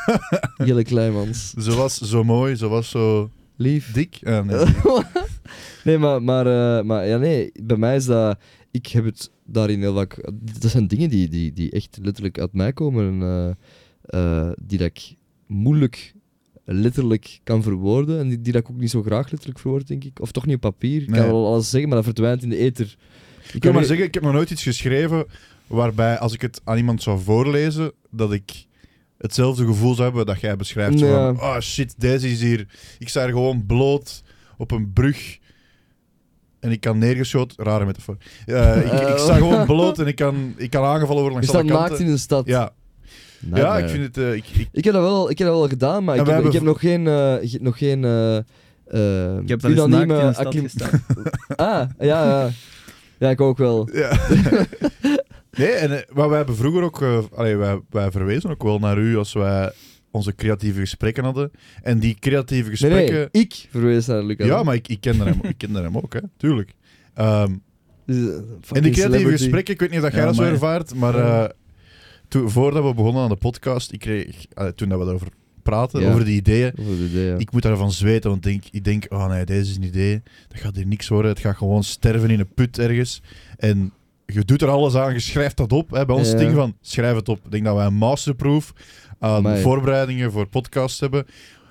[0.64, 1.54] Jelle Kleimans.
[1.58, 3.92] Ze was zo mooi, ze was zo Lief.
[3.92, 4.18] dik.
[4.24, 4.64] Ah, nee.
[5.84, 6.46] nee, maar, maar,
[6.78, 8.38] eh, maar ja, nee, bij mij is dat...
[8.70, 10.30] Ik heb het daarin heel vaak...
[10.60, 13.06] Dat zijn dingen die, die, die echt letterlijk uit mij komen.
[13.08, 15.14] En, eh, eh, die dat ik
[15.46, 16.14] moeilijk
[16.64, 18.18] letterlijk kan verwoorden.
[18.18, 20.20] En die, die dat ik ook niet zo graag letterlijk verwoord, denk ik.
[20.20, 21.02] Of toch niet op papier.
[21.02, 21.20] Ik Nee.
[21.20, 22.96] kan wel alles zeggen, maar dat verdwijnt in de ether.
[23.52, 25.26] Ik kan maar zeggen, ik heb nog nooit iets geschreven
[25.66, 28.66] waarbij als ik het aan iemand zou voorlezen, dat ik
[29.18, 30.98] hetzelfde gevoel zou hebben dat jij beschrijft.
[30.98, 31.34] Ja.
[31.34, 32.66] van, oh shit, deze is hier...
[32.98, 34.22] Ik sta hier gewoon bloot
[34.56, 35.38] op een brug
[36.60, 37.64] en ik kan neergeschoten...
[37.64, 38.16] Rare metafoor.
[38.46, 41.58] Eh, ik, ik sta gewoon bloot en ik kan, ik kan aangevallen worden langs alle
[41.64, 41.90] staat kanten.
[41.90, 42.46] naakt in de stad.
[42.46, 42.70] Ja.
[43.54, 44.16] ja, ik vind het...
[44.18, 46.26] eh, ik, ik, Ik heb dat wel, ik heb dat wel gedaan, maar En ik
[46.26, 47.06] heb, ik heb nog geen...
[47.06, 51.02] eh, ge- nog geen eh, eh, Ik heb dat eens naakt in de stad gestaan.
[51.56, 52.48] Ah, ja, ja.
[53.18, 53.88] Ja, ik ook wel.
[53.92, 54.18] Ja.
[55.58, 57.02] nee, en, eh, maar wij hebben vroeger ook...
[57.02, 59.70] eh, allee, wij, wij verwezen ook wel naar u als wij
[60.16, 61.50] onze creatieve gesprekken hadden.
[61.82, 63.14] En die creatieve gesprekken...
[63.14, 64.46] nee, ik verwees naar Lucas.
[64.46, 66.20] Ja, maar ik, ik, kende hem, ik kende hem ook, hè.
[66.36, 66.74] Tuurlijk.
[67.14, 67.62] Eh, en
[68.06, 69.42] die creatieve celebrity.
[69.42, 71.48] gesprekken, ik weet niet of dat jij Ja, dat zo ervaart, maar eh,
[72.28, 75.28] toen, voordat we begonnen aan de podcast, ik kreeg, eh, toen dat we daarover
[75.62, 76.08] praten, Ja.
[76.08, 77.36] over die ideeën, Over de idee, ja.
[77.36, 80.22] ik moet daarvan zweten, want ik denk, ik denk, oh nee, deze is een idee,
[80.48, 83.22] dat gaat hier niks worden, het gaat gewoon sterven in een put ergens.
[83.56, 83.92] En
[84.26, 85.90] je doet er alles aan, je schrijft dat op.
[85.90, 86.06] Hè.
[86.06, 87.44] Bij ons ding van, schrijf het op.
[87.44, 88.72] Ik denk dat wij een masterproof
[89.18, 89.62] aan Amai.
[89.62, 91.26] voorbereidingen voor podcasts hebben,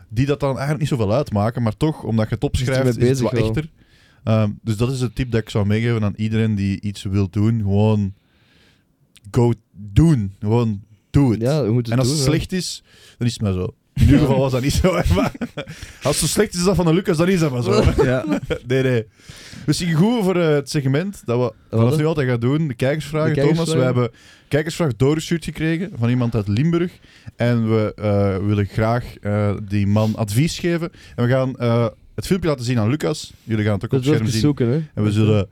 [0.09, 3.19] die dat dan eigenlijk niet zoveel uitmaken, maar toch, omdat je het opschrijft, is het
[3.19, 3.45] wat wel.
[3.45, 3.69] echter.
[4.23, 7.29] Ehm, dus dat is de tip dat ik zou meegeven aan iedereen die iets wil
[7.29, 7.59] doen.
[7.59, 8.13] Gewoon
[9.31, 10.33] go doen.
[10.39, 11.41] Gewoon doe het.
[11.41, 12.15] Ja, en als doen, het hè.
[12.15, 12.83] slecht is,
[13.17, 13.73] dan is het maar zo.
[13.95, 14.95] In ieder geval was dat niet zo.
[14.95, 15.31] hè, Maar
[16.03, 17.83] als het zo slecht is als dat van de Lucas, dan is dat maar zo.
[17.83, 18.01] hè.
[18.03, 18.25] Ja.
[18.67, 19.05] Nee, nee.
[19.65, 21.97] We zien goed voor eh, het segment dat we vanaf Wat?
[21.99, 22.67] nu altijd gaan doen.
[22.67, 23.73] De kijkersvragen, De Thomas.
[23.73, 24.09] We hebben
[24.47, 26.91] kijkersvraag doorgestuurd gekregen van iemand uit Limburg.
[27.35, 30.91] En we eh, willen graag eh, die man advies geven.
[31.15, 33.33] En we gaan eh, het filmpje laten zien aan Lucas.
[33.43, 34.41] Jullie gaan het ook op Dat het wil scherm ik zien.
[34.41, 34.81] zoeken, hè.
[34.93, 35.47] En we zullen...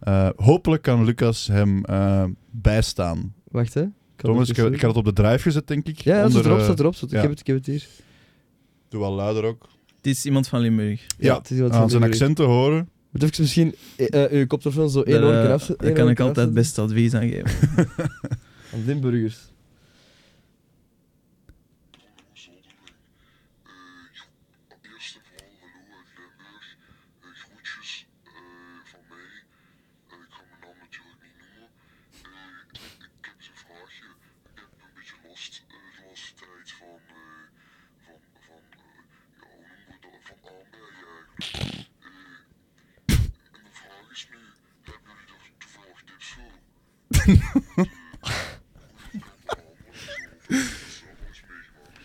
[0.00, 3.34] eh, hopelijk kan Lucas hem eh, bijstaan.
[3.50, 3.84] Wacht, hè.
[4.16, 6.00] Ik Thomas, ik, even ik had het op de drive gezet, denk ik.
[6.00, 6.94] Ja, ja, het Onder, staat erop, eh, staat erop.
[6.94, 7.16] staat- ja.
[7.16, 7.86] Ik heb het, ik heb het hier.
[8.88, 9.68] Doe wel luider ook.
[9.96, 11.06] Het is iemand van Limburg.
[11.18, 12.20] Ja, het is iemand aan van zijn Limburg.
[12.22, 12.88] accent te horen.
[13.10, 15.86] Moet even misschien eh, eh, uw koptelefoon zo één Daar, oor eh, afzetten.
[15.86, 17.50] Daar kan ik altijd best advies aan geven.
[18.74, 19.38] Aan Limburgers.
[23.86, 26.66] Eerst en vooral hallo uit Limburg.
[27.20, 27.90] Eh, groetjes
[28.24, 28.30] eh,
[28.92, 29.32] van mij.
[30.10, 31.68] Eh, ik ga mijn naam natuurlijk niet noemen.
[32.22, 32.28] Eh,
[33.20, 34.08] ik heb een vraagje.
[34.52, 37.44] Ik heb een beetje last eh, de laatste tijd van, eh,
[38.04, 39.00] van, van, eh,
[39.40, 41.58] ja, hoe noemen we dat, van aanbijen eigenlijk.
[42.08, 44.40] Eh, en de vraag is nu,
[44.90, 46.54] hebben jullie er toevallig tips voor?
[47.08, 47.50] Hoe ik dat
[49.46, 52.04] kan behandelen, zo, of heb je dat zelf al eens meegemaakt?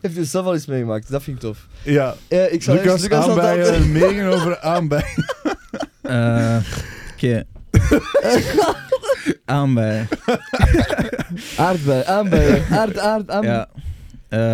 [0.00, 1.10] Heeft u zelf al iets meegemaakt?
[1.10, 1.66] Dat vind ik tof.
[1.82, 5.24] Ja, Eh, ik zal Lucas, Lucas aanbijen altijd- en meningen over aanbijen.
[6.02, 6.56] Eh,
[7.12, 7.44] Oké.
[9.44, 10.08] Aanbijen.
[11.56, 12.62] Aardbei, aanbijen.
[12.70, 13.54] Aard, aard, aanbijen.
[13.54, 13.68] Ja.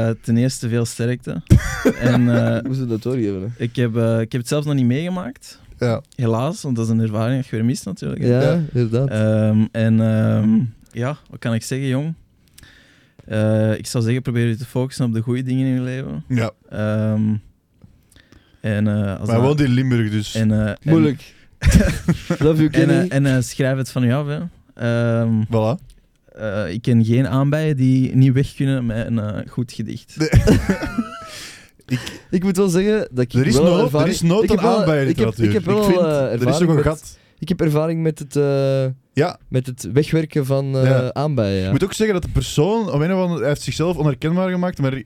[0.09, 1.43] Eh, ten eerste veel sterkte.
[2.01, 3.65] en eh, Moesten we dat doorgeven, hè?
[3.65, 5.61] ik, heb, ik heb het zelf nog niet meegemaakt.
[5.79, 6.01] Ja.
[6.15, 8.23] Helaas, want dat is een ervaring dat je weer mist natuurlijk.
[8.23, 8.61] Ja, Ja.
[8.73, 9.09] inderdaad.
[9.11, 10.59] Ehm, en ehm,
[10.93, 12.15] ja, wat kan ik zeggen, jong?
[13.27, 16.25] Eh, ik zou zeggen, probeer je te focussen op de goede dingen in je leven.
[16.29, 16.51] ja.
[16.69, 17.35] Ehm,
[18.61, 20.35] en, eh, als Maar woont in Limburg, dus...
[20.35, 21.35] en, eh, en- Moeilijk.
[22.39, 23.07] Love you, En, Kenny.
[23.09, 24.27] en eh, schrijf het van je af.
[24.27, 24.39] Hè.
[24.75, 25.83] Ehm, Voilà.
[26.33, 30.17] eh, ik ken geen aanbijen die niet weg kunnen met een goed gedicht.
[32.31, 34.09] ik moet wel zeggen dat ik Er is wel nood, ervaring...
[34.09, 35.45] er is nood ik aan heb wel- aanbijenliteratuur.
[35.47, 36.01] Ik heb, ik heb wel vind,
[36.43, 37.19] er is nog een met- gat.
[37.39, 38.85] Ik heb ervaring met het, eh,
[39.17, 41.13] Ja, met het wegwerken van eh Ja.
[41.13, 41.65] aanbijen.
[41.65, 44.51] ik moet ook zeggen dat de persoon, op een of andere hij heeft zichzelf onherkenbaar
[44.51, 45.03] gemaakt, maar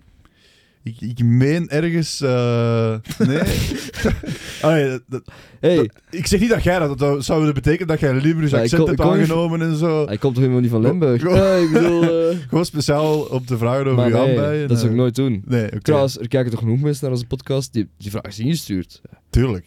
[0.82, 2.20] ik, ik meen ergens...
[2.20, 3.40] eh, nee.
[4.62, 5.22] Allee, dat- dat-
[5.60, 8.50] Hey, ik zeg niet dat jij dat, dat zou willen betekenen dat jij een Limburgs
[8.50, 10.06] Ja, ik accent kom- hebt ik kom niet- aangenomen en zo.
[10.06, 11.22] hij komt toch helemaal niet van Limburg?
[11.22, 12.02] Go- ik bedoel...
[12.30, 15.00] eh, Gewoon speciaal om te vragen over maar je nee, dat zou ik eh.
[15.02, 15.42] nooit doen.
[15.46, 15.80] Nee, oké.
[15.80, 19.00] Trouwens, er kijken toch genoeg mensen naar onze podcast die die vraag is ingestuurd.
[19.30, 19.66] Tuurlijk.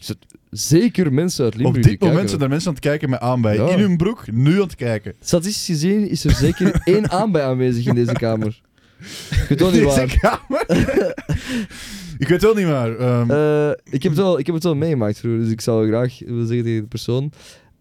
[0.50, 3.66] Zeker mensen uit Limburg Op dit moment zijn er mensen aan het kijken met aanbijen.
[3.66, 3.72] Ja.
[3.74, 5.14] In hun broek, nu aan het kijken.
[5.22, 8.62] Statistisch gezien is er zeker één aanbij aanwezig in deze kamer.
[9.30, 10.18] Ik weet wel niet Deze waar.
[10.48, 10.66] kamer.
[12.24, 12.98] ik weet wel niet waar.
[12.98, 15.88] Ehm, Eh, ik, heb het wel, ik heb het wel meegemaakt vroeger, dus ik zou
[15.88, 17.32] graag willen zeggen tegen de persoon: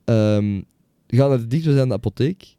[0.04, 0.60] ehm,
[1.06, 2.56] ga naar de dichtstbijzijnde apotheek.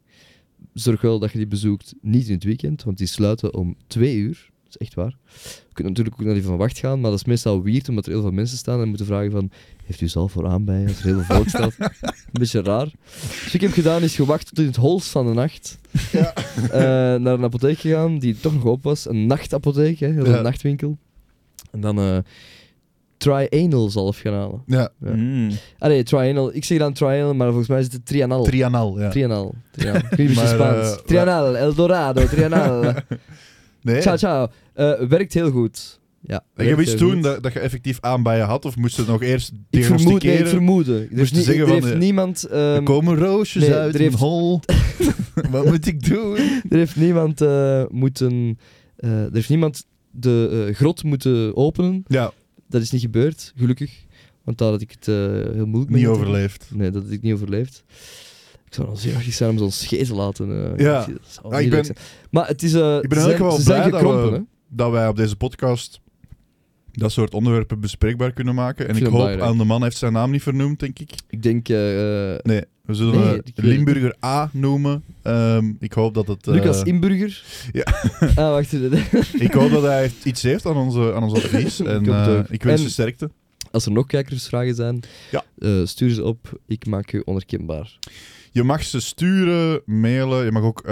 [0.74, 4.16] Zorg wel dat je die bezoekt, niet in het weekend, want die sluiten om twee
[4.16, 4.50] uur.
[4.74, 5.14] Dat is echt waar.
[5.68, 8.06] Je kunt natuurlijk ook naar die van wacht gaan, maar dat is meestal weird, omdat
[8.06, 9.50] er heel veel mensen staan en moeten vragen van
[9.84, 11.74] heeft u zelf voor aanbijen als er heel veel volk staat?
[11.78, 12.84] Een beetje raar.
[13.20, 15.78] Dus wat ik heb gedaan is gewacht tot in het holst van de nacht.
[16.12, 16.32] Ja.
[16.70, 19.08] Eh, naar een apotheek gegaan die toch nog open was.
[19.08, 20.36] Een nachtapotheek, hè, dat is Ja.
[20.38, 20.98] een nachtwinkel.
[21.70, 22.18] En dan eh
[23.16, 24.62] trianal zalf gaan halen.
[24.66, 25.14] ja, Ja.
[25.14, 25.50] Mm.
[25.78, 26.54] Allee, trianal.
[26.54, 28.44] Ik zeg dan trianal, maar volgens mij is het trianal.
[28.44, 29.00] trianal.
[29.00, 29.08] Ja.
[29.10, 29.54] Trianal.
[29.70, 30.00] Trianal.
[30.46, 30.90] Spaans.
[30.96, 32.84] eh, trianal, El Dorado, trianal.
[33.82, 34.00] Nee.
[34.00, 34.48] Ciao, ciao.
[34.74, 36.00] Eh, werkt heel goed.
[36.26, 39.10] Ja, En je wist toen dat, dat je effectief aanbijen had, of moest je het
[39.10, 40.48] nog eerst Ik vermoed, nee, ik diagnosticeren?
[40.48, 40.98] vermoedde.
[41.10, 42.46] Er, Moest zeggen er van, heeft eh, niemand...
[42.50, 44.60] er ehm, komen roosjes nee, uit er heeft- hol.
[45.50, 46.36] Wat moet ik doen?
[46.68, 48.58] Er heeft niemand eh, moeten...
[48.96, 52.04] er heeft niemand de grot moeten openen.
[52.06, 52.32] Ja,
[52.68, 54.04] Dat is niet gebeurd, gelukkig.
[54.44, 56.00] Want daar had ik het heel moeilijk mee.
[56.00, 56.66] niet overleefd.
[56.74, 57.84] Nee, dat had ik niet overleefd.
[58.66, 60.74] Ik zou wel zenuwachtig zijn om zo'n scheet te laten.
[60.76, 61.06] Ja.
[61.42, 61.96] Ah, ik leuk ben-.
[62.30, 62.72] Maar het is...
[62.74, 64.40] Ik ben ze zijn blij dat we- hè.
[64.76, 66.00] Dat wij op deze podcast
[66.92, 68.88] dat soort onderwerpen bespreekbaar kunnen maken.
[68.88, 69.42] En Ik hoop, belangrijk.
[69.42, 71.10] aan de man heeft zijn naam niet vernoemd, denk ik.
[71.28, 71.68] Ik denk...
[71.68, 71.76] eh,
[72.42, 75.04] Nee, we zullen Nee, Limburger A noemen.
[75.22, 76.46] Ehm, ik hoop dat het...
[76.46, 77.42] eh, Lucas Inburger.
[77.72, 77.82] ja.
[78.20, 78.72] ah, wacht.
[79.48, 81.80] ik hoop dat hij iets heeft aan onze, aan ons advies.
[81.94, 83.30] En eh, ik wens En- je sterkte.
[83.70, 85.00] Als er nog kijkersvragen zijn,
[85.30, 85.44] Ja.
[85.86, 86.60] stuur ze op.
[86.66, 87.98] Ik maak u onherkenbaar.
[88.52, 90.44] Je mag ze sturen, mailen.
[90.44, 90.84] Je mag ook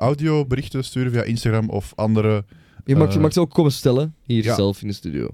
[0.00, 2.44] audioberichten sturen via Instagram of andere...
[2.86, 4.54] Je mag, Eh, je mag ze ook komen stellen, hier ja.
[4.54, 5.28] zelf in de studio.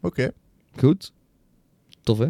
[0.00, 0.30] Oké,
[0.76, 1.12] Goed?
[2.02, 2.26] Tof, hè?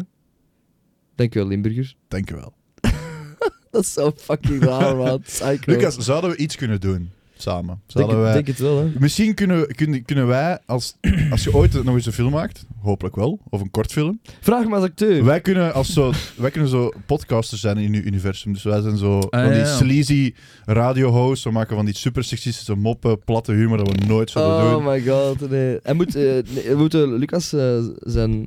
[1.15, 1.95] Dankjewel, Limburger.
[2.07, 2.53] dankjewel.
[3.71, 5.21] Dat is zo fucking raar, man.
[5.31, 5.71] Psycho.
[5.71, 7.11] Lucas, zouden we iets kunnen doen
[7.41, 7.81] samen?
[7.87, 8.33] denk, wij...
[8.33, 8.87] denk het wel, hè?
[8.99, 10.95] Misschien kunnen, kunnen, kunnen wij, als,
[11.31, 14.75] als je ooit nog eens een film maakt, hopelijk wel, of een kortfilm, Vraag me
[14.75, 15.23] als acteur.
[15.23, 18.53] wij kunnen, als zo, wij kunnen zo podcasters zijn in uw universum.
[18.53, 19.75] Dus wij zijn zo Ah, van die ja, ja.
[19.75, 20.33] sleazy
[20.65, 24.71] radio-hosts, we maken van die super sexistische moppen, platte humor dat we nooit zouden Oh
[24.73, 24.83] doen.
[24.83, 25.79] my god, nee.
[25.83, 28.45] Hij moet, eh, nee, moet Lucas eh, zijn...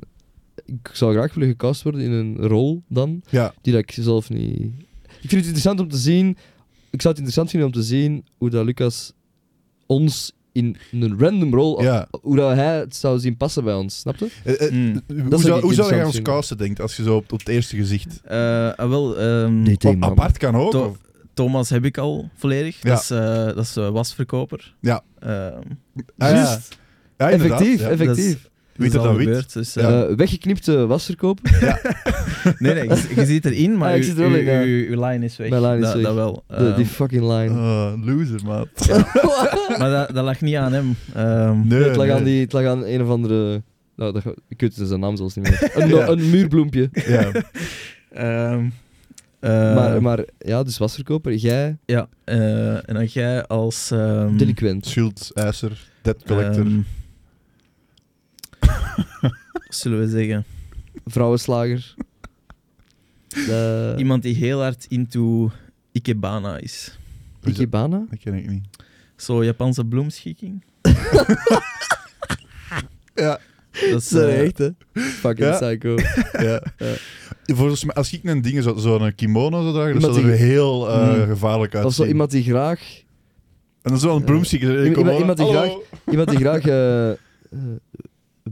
[0.65, 4.29] Ik zou graag willen gecast worden in een rol dan, Ja, die dat ik zelf
[4.29, 4.71] niet...
[5.21, 6.37] Ik vind het interessant om te zien...
[6.93, 9.13] Ik zou het interessant vinden om te zien hoe dat Lucas
[9.85, 11.81] ons in een random rol...
[11.81, 12.07] ja.
[12.21, 14.27] Hoe dat hij het zou zien passen bij ons, snap je?
[14.43, 15.01] Eh, eh, Mm.
[15.07, 17.47] Hoe, Dat zou, hoe zou jij ons casten, denkt, als je zo op, op het
[17.47, 18.21] eerste gezicht...
[18.23, 20.03] Eh, ah, wel, ehm, Nee, man.
[20.09, 20.71] apart kan ook.
[20.71, 20.97] To- of-
[21.33, 22.81] Thomas heb ik al volledig.
[22.81, 22.89] Ja.
[22.89, 24.75] Dat is, eh, dat is wasverkoper.
[24.81, 25.03] Ja.
[25.19, 25.31] Ehm,
[26.17, 26.33] Ah, ja.
[26.33, 26.77] Juist.
[27.17, 27.89] Ja, inderdaad, effectief, ja.
[27.89, 28.49] effectief.
[28.77, 29.25] Dat is dan wit?
[29.27, 29.81] gebeurd, dus, Ja.
[29.81, 31.39] eh, Eh, weggeknipte wasverkoop.
[32.59, 34.29] nee, nee, je, je ziet erin, maar Ah, ik uw- zit er
[34.99, 35.49] line is weg.
[35.49, 36.03] Mijn line is weg.
[36.03, 36.43] dat wel.
[36.47, 37.49] De, Ehm, die fucking line.
[37.59, 38.67] Ah, loser, maat.
[39.79, 40.95] maar dat, dat lag niet aan hem.
[41.13, 42.15] Ehm, Nee, het, lag nee.
[42.15, 43.61] aan die, het lag aan een of andere...
[43.95, 45.71] Nou, dat, ik weet zijn naam zelfs niet meer.
[45.75, 46.07] Een, Ja.
[46.07, 46.89] een muurbloempje.
[46.91, 47.31] Ja.
[48.11, 48.65] ehm,
[49.39, 51.33] eh, maar, maar ja, dus wasverkoper.
[51.33, 53.91] Jij, Ja, eh, en dan jij als...
[53.91, 54.85] ehm, delinquent.
[54.85, 56.65] Schuldeisers, debt collector.
[59.21, 60.45] Wat zullen we zeggen?
[61.05, 61.93] Vrouwenslager.
[63.49, 65.51] Eh Iemand die heel hard into
[65.91, 66.97] Ikebana is.
[67.43, 68.05] Ikebana?
[68.09, 68.63] dat ken ik niet.
[69.15, 70.63] Zo Japanse bloemschikking.
[73.15, 73.39] Ja.
[73.91, 74.69] Dat is, eh, echt, hè?
[74.93, 75.57] Fucking Ja.
[75.59, 75.95] psycho.
[76.31, 76.61] ja.
[77.45, 80.37] Volgens mij, als ik een ding, zo- zo'n kimono zou dragen, dan Iemand zou er
[80.37, 81.25] heel eh, Mm.
[81.27, 81.89] gevaarlijk uitzien.
[81.91, 82.79] Of zo iemand die graag...
[83.81, 84.25] En dat is wel een Ja.
[84.25, 84.61] bloemstiek.
[84.61, 85.83] Iemand- Iemand, iemand die Hallo.
[86.11, 87.17] Iemand die graag eh eh,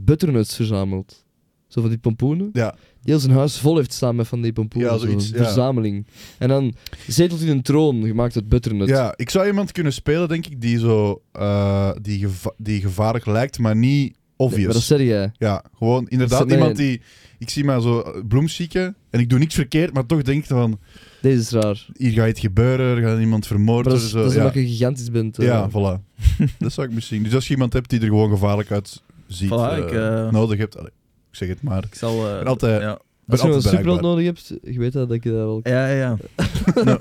[0.04, 1.24] butternuts verzamelt.
[1.66, 2.50] Zo van die pompoenen.
[2.52, 4.90] Ja, Die heel zijn huis vol heeft staan met van die pompoenen.
[4.92, 5.44] Ja, zo, zoiets, een ja.
[5.44, 6.06] verzameling.
[6.38, 6.74] En dan
[7.06, 8.88] zetelt in een troon gemaakt uit butternut.
[8.88, 13.26] ja, ik zou iemand kunnen spelen, denk ik, die zo eh, die, geva- die gevaarlijk
[13.26, 14.64] lijkt, maar niet obvious.
[14.64, 15.32] maar dat zeg jij.
[15.38, 17.00] Ja, gewoon inderdaad iemand die...
[17.38, 20.48] Ik zie maar zo eh, bloemstieken en ik doe niks verkeerd, maar toch denk ik
[20.48, 20.78] van,
[21.22, 21.86] Deze is raar.
[21.96, 24.18] hier gaat iets gebeuren, er gaat iemand vermoord Maar dat is, zo.
[24.18, 24.38] dat is ja.
[24.38, 25.38] omdat je gigantisch bent.
[25.38, 25.46] eh.
[25.46, 26.00] ja, voilà.
[26.58, 27.22] dat zou ik misschien...
[27.22, 29.02] Dus als je iemand hebt die er gewoon gevaarlijk uit
[29.32, 30.90] ziet, Voilà, eh, ik, eh, nodig hebt, allee,
[31.30, 31.84] ik zeg het maar.
[31.84, 32.28] Ik zal...
[32.28, 32.98] eh, altijd- ja.
[33.24, 35.60] ben Als je een superheld nodig hebt, je weet dat, dat je daar al...
[35.62, 36.16] Ja, ja, ja.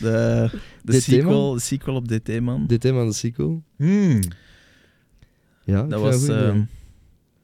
[0.00, 0.50] de,
[0.82, 1.54] de, DT, sequel, man?
[1.54, 2.66] de sequel op DT, man.
[2.66, 3.62] Dit thema aan de sequel.
[3.76, 4.20] Hmm.
[5.64, 6.26] Ja, ik Dat was,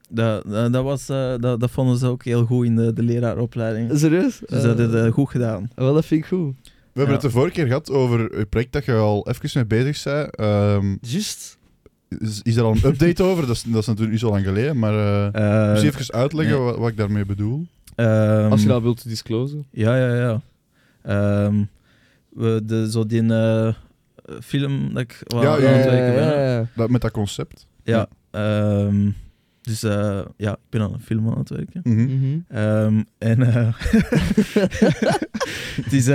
[0.09, 3.03] dat, dat, dat was, eh, dat, dat vonden ze ook heel goed in de, de
[3.03, 3.99] leraaropleiding.
[3.99, 4.39] Serieus?
[4.39, 5.69] Dus dat hebben ze goed gedaan.
[5.75, 6.55] Wel, dat vind ik goed.
[6.63, 9.65] We hebben het de vorige keer gehad over een project dat je al even mee
[9.83, 10.35] bezig bent.
[10.35, 11.57] Ehm, Juist.
[12.19, 13.47] Is, is er al een update over?
[13.47, 15.25] Dat is, dat is natuurlijk niet zo lang geleden, maar eh
[15.65, 16.63] Eh, misschien even uitleggen nee.
[16.65, 17.65] wat, wat ik daarmee bedoel.
[17.95, 19.65] ehm, Als je dat wilt disclosen.
[19.71, 20.41] Ja, ja, ja.
[21.03, 21.63] Ehm,
[22.29, 23.73] we, de, zo die, eh,
[24.41, 26.39] film dat ik Ja, aan ja, het ja, werken ben.
[26.39, 26.67] ja, ja.
[26.75, 27.67] Dat, met dat concept.
[27.83, 28.07] Ja.
[28.31, 29.09] ehm,
[29.61, 31.81] dus eh, ja, ik ben aan een film aan het werken.
[31.83, 32.03] Mhm.
[32.03, 32.39] Mhm.
[32.47, 33.73] Ehm, en eh,
[35.83, 36.05] het is,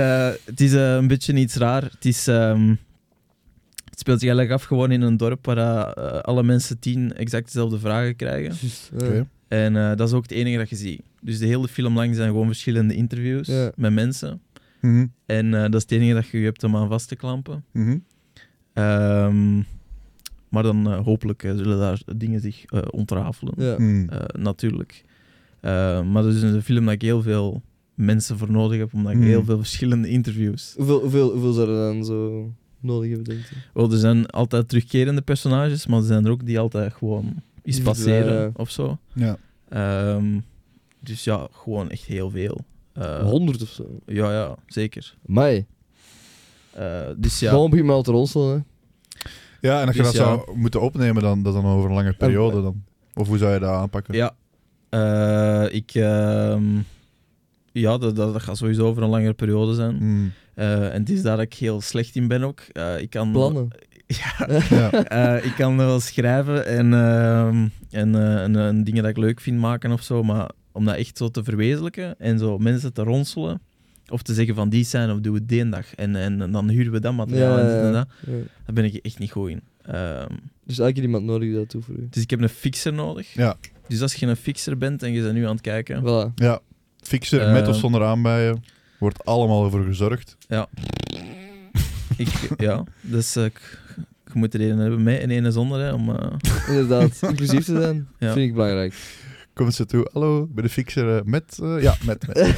[0.45, 1.83] het is een beetje iets raar.
[1.83, 2.27] Het, is,
[3.97, 7.45] het speelt zich eigenlijk af gewoon in een dorp waar eh, alle mensen tien exact
[7.45, 8.55] dezelfde vragen krijgen.
[9.47, 11.01] En eh, dat is ook het enige dat je ziet.
[11.21, 14.41] Dus de hele film lang zijn gewoon verschillende interviews met mensen.
[14.81, 15.05] Mhm.
[15.25, 17.63] En eh, dat is het enige dat je hebt om aan vast te klampen.
[17.71, 17.97] Mhm.
[18.73, 19.55] Ehm,
[20.49, 23.53] maar dan eh, hopelijk eh, zullen daar dingen zich eh, ontrafelen.
[23.57, 24.09] Mhm.
[24.09, 25.03] Eh, natuurlijk.
[25.59, 27.61] Eh, maar dat is een film dat ik heel veel
[27.93, 30.73] mensen voor nodig heb, omdat ik heel veel verschillende interviews.
[30.77, 33.55] Hoeveel, hoeveel, hoeveel zou je dan zo nodig hebben, denk je?
[33.73, 37.81] Wel, er zijn altijd terugkerende personages, maar er zijn er ook die altijd gewoon iets
[37.81, 38.97] passeren of zo.
[39.13, 39.37] Ja.
[39.69, 40.39] Ehm,
[40.99, 42.65] dus ja, gewoon echt heel veel.
[42.93, 43.99] Eh, 100 of zo.
[44.05, 45.15] ja, ja, zeker.
[45.25, 45.65] Mai.
[46.71, 47.49] Eh, dus Ja.
[47.49, 48.65] Gewoon begin maar te ronselen,
[49.61, 50.27] ja, en als je Dus dat ja.
[50.27, 52.83] zou moeten opnemen, dan, dat dan over een lange periode dan.
[53.13, 54.13] Of hoe zou je dat aanpakken?
[54.13, 54.35] ja.
[54.89, 56.63] Eh, ik, ehm,
[57.71, 59.95] ja, dat, dat, dat gaat sowieso over een langere periode zijn.
[59.95, 60.27] Mhm.
[60.57, 62.59] Eh, en het is daar dat ik heel slecht in ben ook.
[62.71, 63.67] Eh, ik kan, Plannen.
[64.07, 64.91] Ja, Ja.
[64.91, 69.39] Eh, ik kan wel schrijven en, ehm, en, eh, en, en dingen dat ik leuk
[69.41, 73.03] vind maken of zo, maar om dat echt zo te verwezenlijken en zo mensen te
[73.03, 73.61] ronselen
[74.09, 76.51] of te zeggen van die zijn of doen we die een dag en, en, en
[76.51, 78.31] dan huren we dat materiaal Ja, en dat, ja.
[78.65, 79.61] daar ben ik echt niet goed in.
[79.81, 80.27] Ehm,
[80.65, 82.07] Dus elke keer iemand nodig die dat doet voor u.
[82.09, 83.33] dus ik heb een fixer nodig.
[83.33, 83.55] Ja.
[83.87, 86.33] Dus als je een fixer bent en je bent nu aan het kijken, Voilà.
[86.35, 86.59] ja.
[87.01, 87.51] Fixer, Eh.
[87.53, 88.63] met of zonder aanbijen.
[88.99, 90.37] Wordt allemaal voor gezorgd.
[92.17, 93.79] ik, ja, dus eh, ik-
[94.33, 96.09] je moet er een hebben met en een zonder hè, om...
[96.15, 96.31] eh,
[96.67, 98.33] Inderdaad, inclusief te zijn, Ja.
[98.33, 98.93] vind ik belangrijk.
[99.53, 101.59] Komt ze toe, hallo, ik ben de fixer eh, met...
[101.61, 102.27] eh, ja, met.
[102.27, 102.55] met.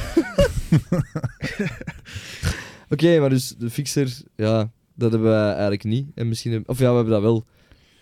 [2.90, 6.06] Oké, maar dus de fixer, ja, dat hebben wij eigenlijk niet.
[6.14, 7.46] En misschien, of ja, we hebben dat wel.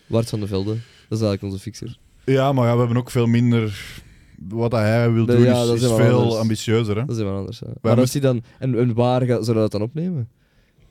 [0.06, 0.70] Wart van de Velde,
[1.08, 1.98] dat is eigenlijk onze fixer.
[2.24, 4.00] ja, maar ja, we hebben ook veel minder...
[4.48, 6.34] Wat hij wil doen ja, is, dat is is wel veel anders.
[6.40, 6.94] ambitieuzer.
[6.96, 7.00] Hè?
[7.00, 7.58] Dat is helemaal anders.
[7.58, 7.66] Ja.
[7.80, 10.28] Maar als die dan, en, en waar ga, zou dat dan opnemen?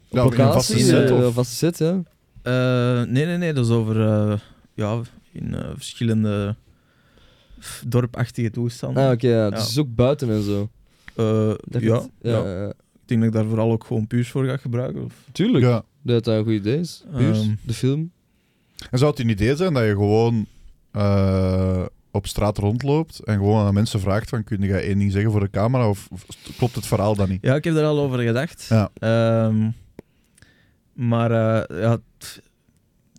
[0.09, 2.03] Ja, Op in een vaste set, Eh, of- vaste set, ja.
[2.41, 4.33] Eh, nee, nee, nee, dat is over eh,
[4.73, 6.55] ja, in verschillende
[7.87, 9.03] dorpachtige toestanden.
[9.05, 9.43] Ah, oké, ja.
[9.43, 9.49] Ja.
[9.49, 10.69] Dus het is ook buiten en zo.
[11.15, 12.67] Eh, Dat ja, het- ja, ja, ja.
[12.69, 12.73] ik
[13.05, 15.03] denk dat ik daar vooral ook gewoon puurs voor ga gebruiken.
[15.03, 15.63] Of, Tuurlijk.
[15.65, 15.83] Ja.
[16.01, 17.03] Dat dat een goed idee is.
[17.17, 17.39] Puurs.
[17.39, 18.11] Ehm, De film.
[18.91, 20.45] En zou het een idee zijn dat je gewoon
[20.91, 21.85] eh,
[22.17, 25.39] op straat rondloopt en gewoon aan mensen vraagt van, kun je één ding zeggen voor
[25.39, 26.25] de camera of, of
[26.57, 27.41] klopt het verhaal dan niet?
[27.41, 28.65] ja, ik heb er al over gedacht.
[28.69, 28.89] Ja.
[28.93, 29.69] Ehm,
[30.93, 32.41] maar eh, ja, t-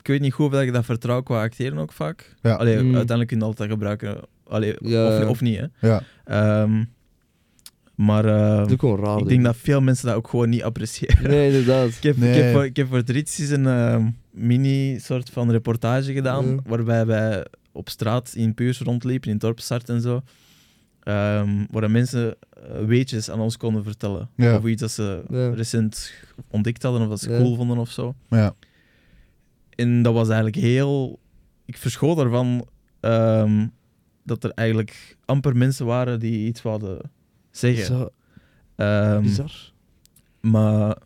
[0.00, 2.34] ik weet niet goed of dat ik dat vertrouw qua acteren ook vaak.
[2.42, 2.54] Ja.
[2.54, 2.82] Allee, Mm.
[2.84, 4.20] uiteindelijk kun je altijd gebruiken.
[4.48, 5.18] Allee, Ja.
[5.22, 5.88] of, of niet, hè.
[5.88, 6.02] Ja.
[6.24, 6.84] Ehm,
[7.94, 9.18] maar eh, Dat raar.
[9.18, 11.30] ik denk dat veel mensen dat ook gewoon niet appreciëren.
[11.30, 11.88] Nee, inderdaad.
[11.88, 12.30] Ik heb, Nee.
[12.36, 13.02] ik heb, voor, ik heb voor
[13.50, 16.56] een eh, mini-soort van reportage gedaan, Ja.
[16.66, 17.44] waarbij wij
[17.78, 20.22] op straat in Puurs rondliepen, in Dorpstart en zo,
[21.02, 24.54] Ehm waar mensen eh, weetjes aan ons konden vertellen Ja.
[24.56, 25.48] over iets dat ze Ja.
[25.50, 26.12] recent
[26.50, 27.38] ontdekt hadden of dat ze Ja.
[27.38, 28.14] cool vonden of zo.
[28.30, 28.54] Ja.
[29.74, 31.18] En dat was eigenlijk heel...
[31.64, 32.66] Ik verschoot ervan
[33.00, 33.66] ehm,
[34.24, 37.10] dat er eigenlijk amper mensen waren die iets wilden
[37.50, 37.84] zeggen.
[37.84, 38.08] Zo
[38.76, 39.72] Ehm, bizar.
[40.40, 40.96] maar...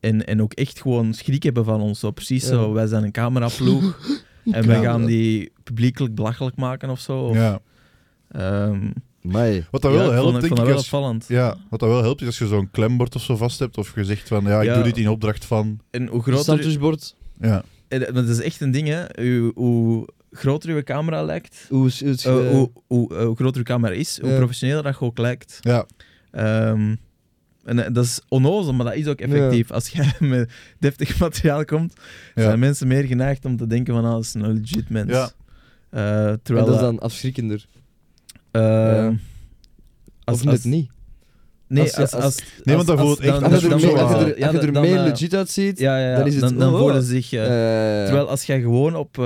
[0.00, 1.98] En, en ook echt gewoon schrik hebben van ons.
[2.00, 3.98] Zo, precies zo, wij zijn een cameraploeg
[4.52, 7.18] en wij gaan die publiekelijk belachelijk maken of zo.
[7.18, 7.60] Of, ja.
[8.28, 8.90] ehm,
[9.22, 9.64] Mai.
[9.70, 11.24] Wat dat ja, wel ik helpt, denk ik, wel als, opvallend.
[11.28, 13.94] ja, wat dat wel helpt is als je zo'n klembord of zo vast hebt of
[13.94, 14.74] je zegt van, ja, ik Ja.
[14.74, 15.78] doe dit in opdracht van...
[15.90, 16.44] En hoe groter...
[16.44, 17.14] Sandwichbord.
[17.40, 19.04] Ja, en Dat is echt een ding, hè.
[19.24, 22.02] Hoe, hoe groter uw camera lijkt, Hoe het?
[22.02, 24.36] eh, ge- hoe, hoe, eh, hoe groter uw camera is, hoe Ja.
[24.36, 25.58] professioneler dat je ook lijkt.
[25.60, 25.86] ja,
[26.30, 26.94] Ehm,
[27.70, 29.70] en eh, dat is onnozel, maar dat is ook effectief.
[29.70, 31.94] Als jij met deftig materiaal komt,
[32.34, 32.42] ja.
[32.42, 35.10] zijn mensen meer geneigd om te denken van, ah, dat is een legit mens.
[35.10, 35.30] Ja.
[35.90, 37.66] Eh, en terwijl dat is dan afschrikkender.
[38.50, 39.12] eh, Ja.
[40.24, 40.90] als, of net als- niet.
[41.68, 44.56] Nee, Als als, als- Nee, want dat voelt echt- Als je er er- ja, als
[44.56, 46.78] je er dan, mee eh, legit uitziet, Ja, ja, dan is het- dan, dan oh,
[46.78, 47.28] voelen ze zich...
[47.28, 49.16] Terwijl als jij gewoon op,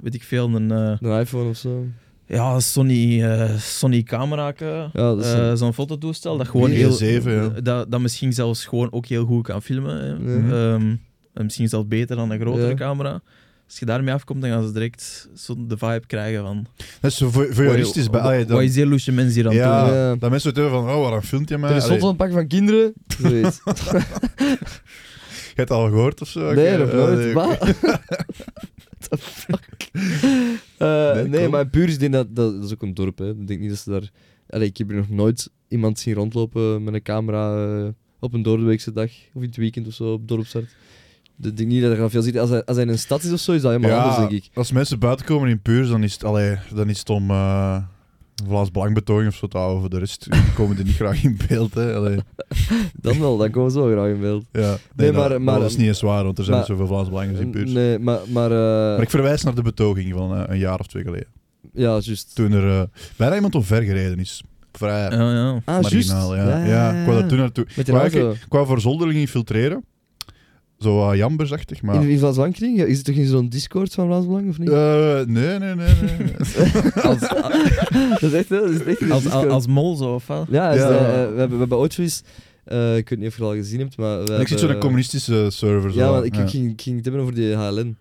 [0.00, 1.86] weet ik veel, een een iPhone of zo.
[2.26, 7.30] Ja, Sony, eh Sony camera, Ja, dat eh, een- zo'n fototoestel, dat gewoon G7, heel...
[7.30, 7.48] ja.
[7.62, 9.96] Dat, dat misschien zelfs gewoon ook heel goed kan filmen.
[10.04, 10.12] hè.
[10.74, 10.94] Ehm,
[11.34, 12.74] en misschien zelfs beter dan een grotere Ja.
[12.74, 13.20] camera.
[13.68, 16.66] Als je daarmee afkomt, dan gaan ze direct zo de vibe krijgen van...
[17.00, 18.20] Dat is zo vo- voyeuristisch bij...
[18.20, 19.94] allee, Wat is die loesje mens hier aan het ja, doen?
[19.94, 20.14] Ja.
[20.16, 21.70] dat mensen het hebben van, oh, waarom filmt je mij?
[21.70, 22.92] Er is soms een pak van kinderen.
[23.20, 23.60] Zoiets.
[25.56, 26.52] Je hebt het al gehoord of zo?
[26.52, 27.32] Nee, eh, nooit.
[27.32, 27.58] Wat?
[27.58, 27.74] What
[29.08, 29.76] the fuck?
[30.78, 31.48] Eh, Nee, cool.
[31.48, 33.18] maar denk dat, dat, dat is ook een dorp.
[33.18, 33.30] Hè.
[33.30, 34.10] Ik denk niet dat ze daar...
[34.48, 37.88] Allee, ik heb hier nog nooit iemand zien rondlopen met een camera eh,
[38.20, 40.74] op een doordeweekse dag of in het weekend of zo op dorpstart.
[41.42, 42.38] Ik denk niet dat er gaan veel ziet.
[42.38, 44.44] Als hij, als hij in een stad is of zo, is dat helemaal anders, denk
[44.44, 44.50] ik.
[44.54, 47.82] als mensen buiten komen in puurs, dan is het, allee, dan is het om eh
[48.44, 49.80] Vlaams belangbetoging of zo te houden.
[49.80, 51.74] Voor de rest komen die niet graag in beeld.
[51.74, 51.94] Hè.
[51.94, 52.18] Allee,
[53.00, 54.44] Dan wel, dan komen ze wel graag in beeld.
[54.52, 54.60] ja.
[54.60, 56.86] Nee, nee, maar- dat, maar- dat is niet eens waar, want er zijn maar- zoveel
[56.86, 57.70] Vlaams belangers in puurs.
[57.70, 58.18] Nee, maar...
[58.32, 58.56] Maar, eh,
[58.94, 61.26] Maar ik verwijs naar de betoging van eh, een jaar of twee geleden.
[61.72, 62.34] Ja, juist.
[62.34, 62.82] Toen er eh,
[63.16, 64.42] bijna iemand omvergereden is.
[64.72, 65.50] Vrij Ja, ja.
[65.52, 65.92] Ah, juist.
[66.12, 66.64] marginaal, ja.
[66.66, 67.66] Ja, ik wou daar toen naartoe.
[67.76, 69.84] Ik wou voor zolderling infiltreren.
[70.78, 71.94] Zo uh, jambersachtig, maar...
[71.94, 72.76] In, in Vlaams Belang-kring?
[72.76, 74.68] Ja, Is het toch in zo'n Discord van Vlaams Belang, of niet?
[74.68, 75.74] Eh, nee, nee, nee.
[75.74, 76.92] nee.
[77.10, 77.20] Als,
[78.20, 78.48] dat is echt?
[78.48, 80.46] Dat is echt als, als, als mol zo, of wat?
[80.50, 80.94] Ja, eh, eh, we,
[81.38, 82.22] hebben, we hebben ooit zoiets...
[82.64, 84.24] eh, ik weet niet of je het al gezien hebt, maar...
[84.24, 85.92] We ik zit zo'n communistische server.
[85.92, 85.98] Zo.
[85.98, 86.46] Ja, want ik, ja.
[86.46, 87.96] ging, ging het hebben over die HLN.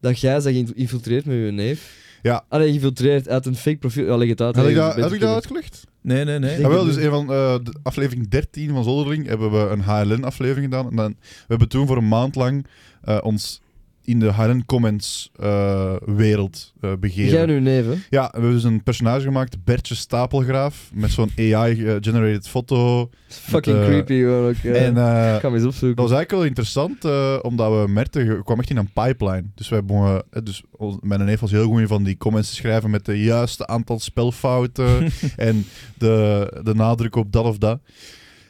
[0.00, 2.04] Dat jij zegt geïnfiltreerd met je neef.
[2.26, 2.44] Ja.
[2.48, 4.06] Allee, geïnfiltreerd uit een fake profiel.
[4.06, 4.56] Ja, leg het uit.
[4.56, 5.84] Had ik dat, had ik dat uitgelegd?
[6.00, 6.50] Nee, nee, nee.
[6.50, 9.58] Denk Ja, wel, het dus een van eh, de aflevering 13 van Zolderling hebben we
[9.58, 10.90] een HLN-aflevering gedaan.
[10.90, 12.66] En dan, we hebben toen voor een maand lang
[13.02, 13.60] eh, ons
[14.06, 17.32] in de HLN-comments-wereld eh begeven.
[17.32, 17.94] Jij en uw neef, hè?
[18.10, 23.10] Ja, we hebben dus een personage gemaakt, Bertje Stapelgraaf, met zo'n AI-generated foto.
[23.28, 24.54] Fucking eh, creepy, ook.
[24.62, 24.72] ja.
[24.72, 25.96] En eh, ik ga hem eens opzoeken.
[25.96, 29.44] dat was eigenlijk wel interessant, eh, omdat we merkten, kwam echt in een pipeline.
[29.54, 30.62] Dus wij begonnen, eh, dus
[31.00, 33.98] mijn neef was heel goed in van die comments te schrijven met de juiste aantal
[33.98, 35.66] spelfouten en
[35.98, 37.80] de, de nadruk op dat of dat.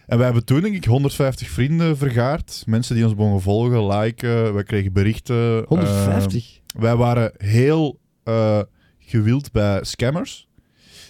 [0.06, 2.62] En wij hebben toen, denk ik, 150 vrienden vergaard.
[2.66, 4.54] Mensen die ons begonnen volgen, liken.
[4.54, 5.64] Wij kregen berichten.
[5.68, 6.60] 150?
[6.66, 8.60] Eh, wij waren heel eh,
[8.98, 10.48] gewild bij scammers.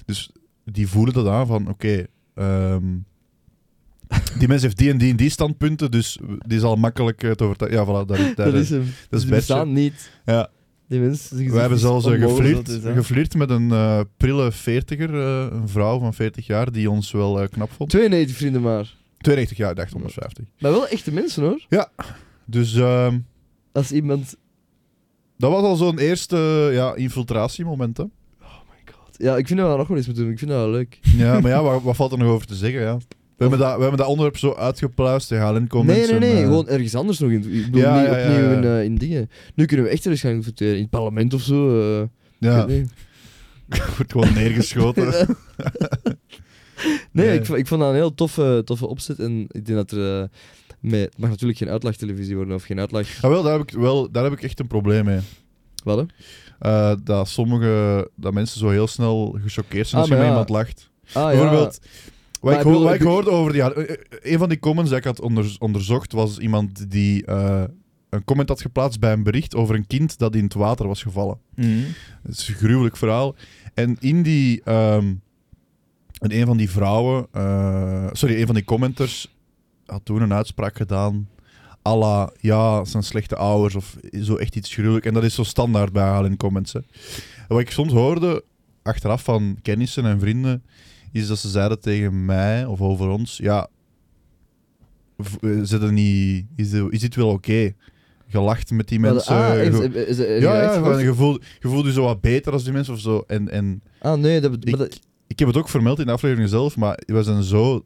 [0.05, 0.31] Dus
[0.65, 2.07] die voelen dat aan van, oké...
[2.35, 2.85] ehm,
[4.39, 7.45] die mens heeft die en die en die standpunten, dus die zal makkelijk eh, te
[7.45, 7.79] overtuigen.
[7.79, 8.85] Ja, voilà, daar, daar, dat is hem.
[9.09, 10.11] dat is Die bestaan niet.
[10.25, 10.51] Ja.
[10.89, 11.37] Die mensen.
[11.51, 12.97] We hebben zelfs eh, geflirt, geflirt.
[12.97, 17.49] geflirt met een eh, prille veertiger, eh, een vrouw van 40 jaar, die ons wel
[17.49, 17.91] knap vond.
[17.91, 18.97] 92 vrienden maar.
[19.19, 20.45] 92 jaar, ik dacht 150.
[20.59, 21.67] Maar wel echte mensen hoor.
[22.45, 23.19] Dus ehm,
[23.73, 24.37] Als iemand.
[25.37, 27.97] dat was al zo'n eerste ja, infiltratiemoment.
[27.97, 28.05] Hè.
[29.19, 30.33] Ja, ik vind dat we nog wel eens moeten doen.
[30.33, 30.99] Ik vind dat wel leuk.
[31.17, 32.81] Ja, maar ja, wat, wat valt er nog over te zeggen?
[32.81, 32.99] Ja?
[33.37, 36.11] We, hebben dat, we hebben dat onderwerp zo uitgepluist, de HLN-comments.
[36.11, 36.41] nee, nee, nee.
[36.43, 37.53] eh, gewoon ergens anders nog in.
[37.55, 38.51] Ik bedoel, Ja, niet ja, ja, opnieuw.
[38.53, 39.31] In, eh, in dingen.
[39.55, 40.75] Nu kunnen we echt ergens gaan infiltreren.
[40.75, 41.81] In het parlement of zo.
[42.01, 42.07] eh,
[42.39, 42.67] Ja,
[43.97, 45.05] wordt gewoon neergeschoten.
[47.13, 47.39] Nee, Nee.
[47.39, 49.19] Ik, ik vond dat een heel toffe, toffe opzet.
[49.19, 50.29] En ik denk dat er.
[50.91, 53.07] het mag natuurlijk geen uitlachtelevisie worden of geen uitlag.
[53.23, 55.19] Ah, wel, daar heb, ik, wel, daar heb ik echt een probleem mee.
[55.85, 56.07] Wat
[56.59, 56.95] hè?
[57.03, 60.29] Dat sommige dat mensen zo heel snel gechoqueerd zijn Ah, als je met ja.
[60.31, 60.91] iemand lacht.
[61.13, 61.79] Ah, Bijvoorbeeld,
[62.41, 63.63] wat, ik, hoor- wat hoorde over die...
[63.63, 67.65] eh, eh, Een van die comments die ik had onder, onderzocht was iemand die eh,
[68.11, 71.03] een comment had geplaatst bij een bericht over een kind dat in het water was
[71.03, 71.39] gevallen.
[71.55, 71.69] Mhm.
[72.23, 73.35] Het is een gruwelijk verhaal.
[73.75, 74.63] En in die...
[74.65, 75.15] ehm,
[76.17, 77.27] en een van die vrouwen...
[78.13, 79.35] sorry, een van die commenters
[79.87, 81.29] had toen een uitspraak gedaan...
[81.89, 85.07] à la, ja, zijn slechte ouders of zo echt iets gruwelijk.
[85.07, 86.73] En dat is zo standaard bij haar in comments.
[86.73, 86.81] Hè.
[87.49, 88.45] Wat ik soms hoorde,
[88.83, 90.63] achteraf van kennissen en vrienden,
[91.13, 93.69] is dat ze zeiden tegen mij of over ons, ja,
[95.19, 97.73] v- eh, zit er niet, is, de- is dit wel oké?
[98.29, 99.35] Gelacht met die mensen.
[99.35, 102.65] ah, is- is- is- ja, gewoon, je voelt je voelt je zo wat beter als
[102.65, 103.25] die mensen of zo.
[103.27, 106.13] En, en Ah, nee, dat, Ik- maar dat, ik heb het ook vermeld in de
[106.13, 107.85] aflevering zelf, maar we zijn zo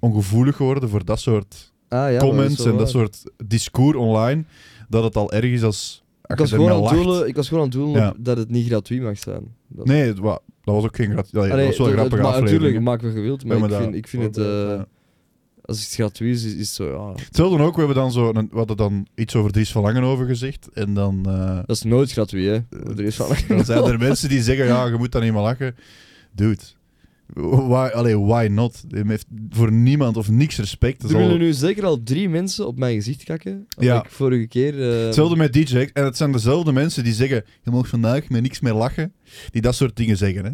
[0.00, 4.44] ongevoelig geworden voor dat soort ah, ja, dat comments en dat soort discours online,
[4.88, 7.62] dat het al erg is als, Ik was, gewoon aan het doelen, ik was gewoon
[7.64, 8.08] aan het doelen Ja.
[8.08, 9.54] op dat het niet gratuit mag zijn.
[9.68, 11.92] Dat, Nee, het wa- dat was ook geen grat- Allee, Allee, dat was wel een
[11.96, 12.62] dat- grappige maar aflevering.
[12.62, 13.12] Natuurlijk, maak wat
[13.42, 14.36] We maar ik vind, ik vind het...
[14.36, 14.44] eh,
[14.76, 14.86] ja.
[15.64, 17.22] Als het gratuit is, is het zo, ja...
[17.24, 20.26] Hetzelfde ook, we hebben dan zo een, we hadden dan iets over Dries van Langenhoven
[20.26, 20.68] gezegd.
[20.74, 23.02] En dan, eh, Dat is nooit gratuit, hè.
[23.02, 23.28] Is van...
[23.48, 25.76] dan zijn er mensen die zeggen, ja, je moet daar niet meer lachen.
[26.32, 26.62] Dude,
[27.34, 28.84] why, allee, why not?
[28.88, 31.02] Hij heeft voor niemand of niks respect.
[31.02, 33.66] Er al- willen nu zeker al drie mensen op mijn gezicht kakken.
[33.78, 34.04] Ja.
[34.04, 34.90] ik vorige keer...
[34.98, 35.88] eh, Hetzelfde met DJ.
[35.92, 39.12] En het zijn dezelfde mensen die zeggen: Je mag vandaag met niks meer lachen.
[39.50, 40.44] Die dat soort dingen zeggen.
[40.44, 40.50] Hè?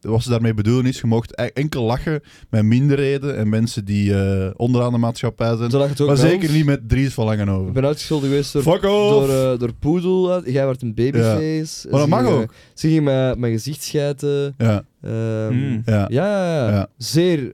[0.00, 2.20] Wat ze daarmee bedoelen is: Je mag enkel lachen
[2.50, 5.70] met minderheden en mensen die eh, onderaan de maatschappij zijn.
[5.70, 7.72] Zodat het ook Maar bij zeker ons- niet met Dries van Ik Langenhoven.
[7.72, 10.48] ben uitgescholden geweest door, Fuck door, eh, door Poedel.
[10.50, 11.88] Jij werd een babyface.
[11.88, 12.54] Maar dat Ze mag gingen- ook.
[12.74, 14.54] Ze gingen mijn, mijn gezicht schijten.
[14.58, 15.82] Ja, Ehm, Hmm.
[15.84, 16.06] ja.
[16.10, 16.70] Ja, ja, ja.
[16.70, 16.88] Ja.
[16.96, 17.52] Zeer.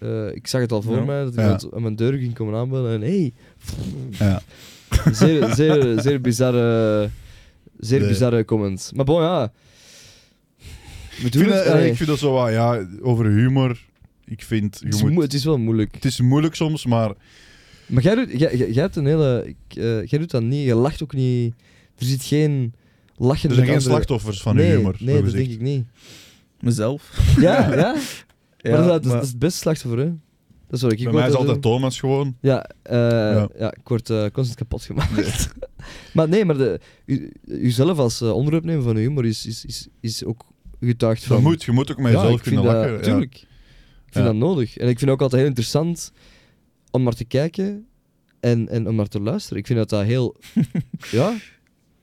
[0.00, 1.04] eh, ik zag het al voor Ja.
[1.04, 1.42] mij dat Ja.
[1.42, 3.32] iemand aan mijn deur ging komen aanbellen en hey.
[4.10, 4.40] ja.
[5.12, 7.08] Zeer, zeer, zeer bizarre,
[7.78, 8.08] zeer Nee.
[8.08, 8.92] bizarre comments.
[8.92, 9.52] Maar bon, ja.
[11.20, 11.66] We Ik, doen vind het.
[11.66, 13.84] allee, ik vind dat zo wat, ja, over humor.
[14.24, 15.94] Ik vind, je het, is moet, moe- het is wel moeilijk.
[15.94, 17.12] het is moeilijk soms, maar
[17.86, 19.42] Maar jij doet, jij, jij jij hebt een hele.
[19.46, 20.66] ik, eh, jij doet dat niet.
[20.66, 21.54] Je lacht ook niet.
[21.98, 22.74] Er zit geen
[23.16, 24.96] lachen er zijn geen slachtoffers van nee, humor.
[24.98, 25.42] Nee, dat gezegd.
[25.44, 25.84] denk ik niet.
[26.60, 27.10] Mezelf.
[27.40, 27.96] Ja, ja.
[28.62, 30.04] Ja, maar dat, is- dat, is- maar- dat is het best slachtoffer, hè?
[30.66, 31.62] Dat is wat ik Bij mij is altijd.
[31.62, 32.36] Thomas gewoon.
[32.40, 33.48] Ja, eh, Ja.
[33.58, 33.72] ja.
[33.74, 35.48] ik word eh, constant kapot gemaakt.
[36.14, 39.64] maar nee, maar de, u, uzelf als eh, onderwerp nemen van uw humor is, is,
[39.64, 40.44] is, is ook
[40.88, 41.36] getuigd van...
[41.36, 42.92] Dat moet, je moet ook met jezelf kunnen dat, lachen.
[42.92, 43.00] ja.
[43.00, 43.34] Tuurlijk.
[43.34, 44.30] Ik vind Ja.
[44.32, 44.76] dat nodig.
[44.76, 46.12] En ik vind het ook altijd heel interessant
[46.90, 47.86] om naar te kijken
[48.40, 49.58] en, en om naar te luisteren.
[49.58, 50.36] Ik vind dat dat heel...
[51.10, 51.30] ja,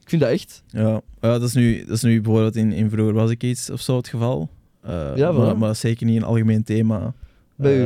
[0.01, 0.63] ik vind dat echt.
[0.67, 3.69] Ja, ja dat, is nu, dat is nu bijvoorbeeld in, in Vroeger Was Ik Iets
[3.69, 4.49] of zo het geval.
[4.81, 7.13] Eh, Ja, maar, maar zeker niet een algemeen thema.
[7.55, 7.85] Bij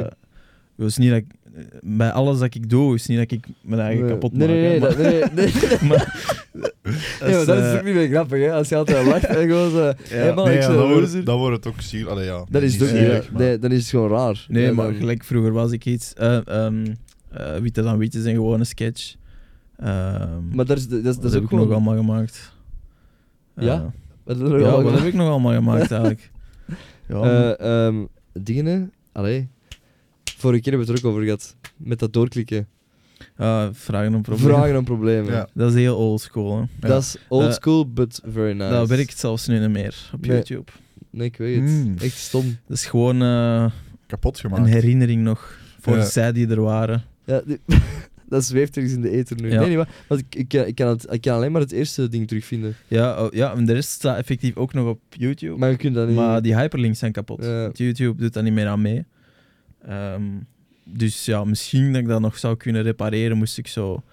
[0.78, 0.84] u.
[0.86, 1.26] Is niet dat ik,
[1.82, 4.12] bij alles dat ik doe, is niet dat ik mijn eigen Nee.
[4.14, 4.48] kapot maak.
[4.48, 5.52] nee, nee, nee, nee, nee.
[5.90, 8.54] maar- Nee, maar dat is eh, ook niet meer grappig, hè?
[8.54, 9.86] Als je altijd lacht en gewoon zo...
[9.86, 9.94] Ja.
[10.08, 11.24] hey, man, Nee, ik ja, zo dan, wordt, loser.
[11.26, 12.08] dan wordt het ook zielig.
[12.08, 12.46] Allee, ja.
[12.50, 14.46] Dat is het ook niet, Nee, dan is het gewoon raar.
[14.48, 16.14] Nee, maar dan- gelijk vroeger was ik iets.
[16.14, 16.86] eh ehm
[17.30, 19.16] eh, Witte dan Wit is een gewone sketch.
[19.78, 22.52] Ehm, Maar dat is, dat is, dat dat is heb ook ik nog allemaal gemaakt.
[23.56, 23.92] Ja?
[24.26, 26.32] Eh, er ja, wel dat heb ik nog allemaal gemaakt eigenlijk.
[27.08, 27.22] Ja,
[27.58, 27.96] Eh, ehm,
[28.34, 28.92] dingen?
[29.12, 29.48] Allee.
[30.42, 31.56] Vorige keer hebben we het er ook over gehad.
[31.78, 32.68] Met dat doorklikken.
[33.72, 34.54] vragen om problemen.
[34.56, 35.32] Vragen en problemen.
[35.34, 35.48] Ja.
[35.54, 36.58] Dat is heel old school.
[36.80, 36.88] Hè.
[36.90, 38.70] Dat is old Eh, school, but very nice.
[38.70, 40.32] Dat werkt zelfs nu niet meer op Nee.
[40.36, 40.72] YouTube.
[41.10, 41.70] Nee, ik weet het.
[41.70, 41.96] Mm.
[42.00, 42.58] Echt stom.
[42.68, 43.66] Dat is gewoon eh,
[44.08, 44.62] Kapot gemaakt.
[44.62, 46.04] een herinnering nog voor Ja.
[46.06, 47.04] zij die er waren.
[47.26, 47.60] Ja, die-
[48.30, 49.52] dat zweeft ergens in de ether nu.
[49.52, 49.60] Ja.
[49.60, 49.88] Nee, niet.
[50.08, 52.76] Want ik, ik, kan- ik, kan het, ik kan alleen maar het eerste ding terugvinden.
[52.88, 55.58] Ja, oh, ja, en de rest staat effectief ook nog op YouTube.
[55.58, 56.16] Maar je kunt dat niet...
[56.16, 57.44] Maar die hyperlinks zijn kapot.
[57.74, 59.06] YouTube doet daar niet meer aan mee.
[59.88, 60.24] Ehm,
[60.84, 64.04] dus ja, misschien dat ik dat nog zou kunnen repareren, moest ik zo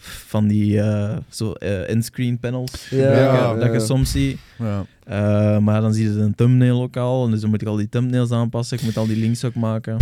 [0.00, 3.78] van die eh, zo, eh, endscreen panels Ja, dat je ja.
[3.78, 4.38] soms ziet.
[4.58, 4.84] Ja.
[5.04, 7.76] Eh, maar dan zie je een thumbnail ook al, en dus dan moet ik al
[7.76, 9.96] die thumbnails aanpassen, ik moet al die links ook maken.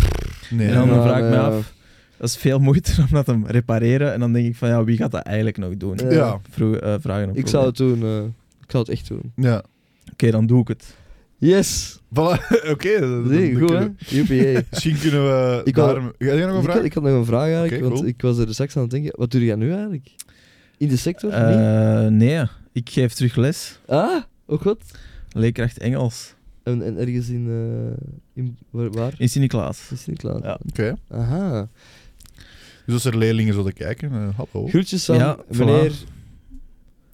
[0.50, 0.68] Nee.
[0.68, 1.46] En dan Ja, vraag ik me ja.
[1.46, 1.72] af,
[2.16, 4.96] dat is veel moeite om dat te repareren, en dan denk ik van ja, wie
[4.96, 5.98] gaat dat eigenlijk nog doen?
[6.10, 6.40] Ja.
[6.50, 8.02] Vroeg, eh, vragen Ik zou het doen.
[8.02, 8.16] eh.
[8.62, 9.32] ik zou het echt doen.
[9.36, 9.62] Ja.
[10.12, 10.96] Oké, dan doe ik het.
[11.38, 11.98] Yes!
[12.14, 12.38] Voilà,
[12.72, 13.06] oké.
[13.06, 13.84] Nee, goed hè?
[14.12, 14.62] UPA.
[14.70, 16.12] Misschien kunnen we Ik wou- daar...
[16.18, 16.74] Ga jij nog een ik, vraag?
[16.76, 18.06] had, ik had nog een vraag eigenlijk, Oké, want cool.
[18.06, 19.12] ik was er straks aan het denken.
[19.16, 20.10] Wat doe jij nu eigenlijk?
[20.78, 21.30] In de sector?
[21.30, 21.40] nee?
[22.04, 23.78] Eh, nee, ik geef terug les.
[23.86, 24.78] Ah, oh god.
[25.32, 26.34] Leerkracht Engels.
[26.62, 27.46] En, en ergens in...
[27.48, 28.90] eh, in waar?
[28.90, 29.14] waar?
[29.18, 29.90] In Sint-Niklaas.
[29.90, 30.42] In Sint-Niklaas.
[30.42, 30.58] Ja.
[30.68, 30.94] Oké.
[31.10, 31.68] Aha.
[32.86, 34.68] Dus als er leerlingen zullen kijken, eh, hallo.
[34.68, 35.92] Groetjes aan Ja, meneer...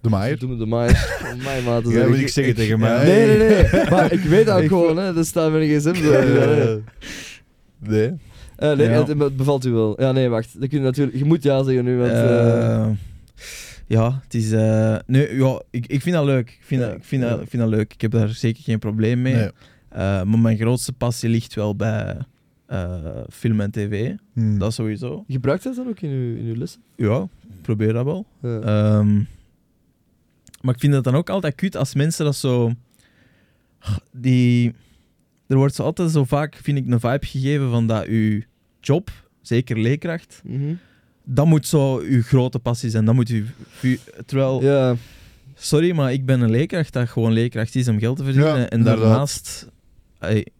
[0.02, 0.38] De Maier.
[0.38, 1.08] Doe me de Maier.
[1.44, 1.90] Mijn maat.
[1.90, 3.04] Ja, moet ik zeggen tegen mij.
[3.06, 3.84] Nee, nee, nee.
[3.90, 5.12] Maar ik weet dat ook gewoon, hè.
[5.14, 5.94] Dat staat met een gsm.
[5.94, 6.12] zo.
[6.12, 6.74] Eh,
[7.78, 8.12] Nee.
[8.56, 9.04] Eh, nee, Ja.
[9.04, 10.00] het, het bevalt u wel.
[10.00, 10.60] Ja, nee, wacht.
[10.60, 12.10] Dat kun je, natuurlijk, je moet ja zeggen nu, want...
[12.10, 12.88] eh, Eh,
[13.86, 14.52] ja, het is...
[14.52, 16.48] eh, nee, ja, ik, ik vind dat leuk.
[16.50, 17.28] Ik vind, Ja, dat, ik, vind ja.
[17.28, 17.92] dat, ik vind dat leuk.
[17.92, 19.34] Ik heb daar zeker geen probleem mee.
[19.34, 19.50] Nee.
[19.88, 22.16] Eh, maar mijn grootste passie ligt wel bij
[22.66, 22.94] eh,
[23.30, 24.12] film en tv.
[24.32, 24.58] Hmm.
[24.58, 25.24] Dat sowieso.
[25.28, 26.80] Gebruikt dat dan ook in uw, in uw lessen?
[26.96, 28.26] Ja, ik probeer dat wel.
[28.42, 28.60] Ja.
[28.60, 29.20] Ehm,
[30.62, 32.72] maar ik vind het dan ook altijd kut als mensen dat zo...
[34.12, 34.74] Die...
[35.46, 38.40] Er wordt zo altijd zo vaak, vind ik, een vibe gegeven van dat uw
[38.80, 39.10] job,
[39.40, 40.74] zeker leerkracht, Mhm.
[41.24, 43.04] dat moet zo uw grote passie zijn.
[43.04, 43.46] Dat moet u,
[44.26, 44.94] terwijl, ja.
[45.54, 48.58] sorry, maar ik ben een leerkracht dat gewoon leerkracht is om geld te verdienen.
[48.58, 49.68] Ja, en daarnaast,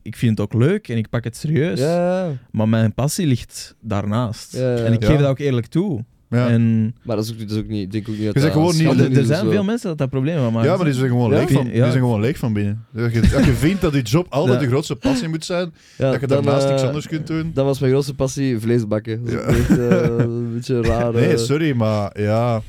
[0.03, 1.79] ik vind het ook leuk en ik pak het serieus.
[1.79, 4.53] ja, Maar mijn passie ligt daarnaast.
[4.57, 4.85] Ja, ja.
[4.85, 6.05] En ik geef dat ook eerlijk toe.
[6.33, 6.49] Ja.
[6.49, 7.93] En maar dat is ook, dat is ook niet...
[7.93, 9.51] Denk ook niet dat Je zegt dat gewoon niet- schande er, is of zijn zo.
[9.51, 10.71] veel mensen dat dat probleem van maken.
[10.71, 11.37] ja, maar die zijn gewoon Ja?
[11.39, 11.71] leeg van, Ja.
[11.71, 12.85] die zijn gewoon leeg van binnen.
[12.97, 14.65] Als je, als je vindt dat die job altijd Ja.
[14.65, 17.51] de grootste passie moet zijn, Ja, dat je dan, daarnaast eh, niks anders kunt doen.
[17.55, 19.25] Dat was mijn grootste passie, vleesbakken.
[19.25, 19.41] Dat is Ja.
[19.41, 21.13] ook echt, eh, een beetje raar.
[21.13, 21.37] Nee, eh.
[21.39, 22.63] sorry, maar ja.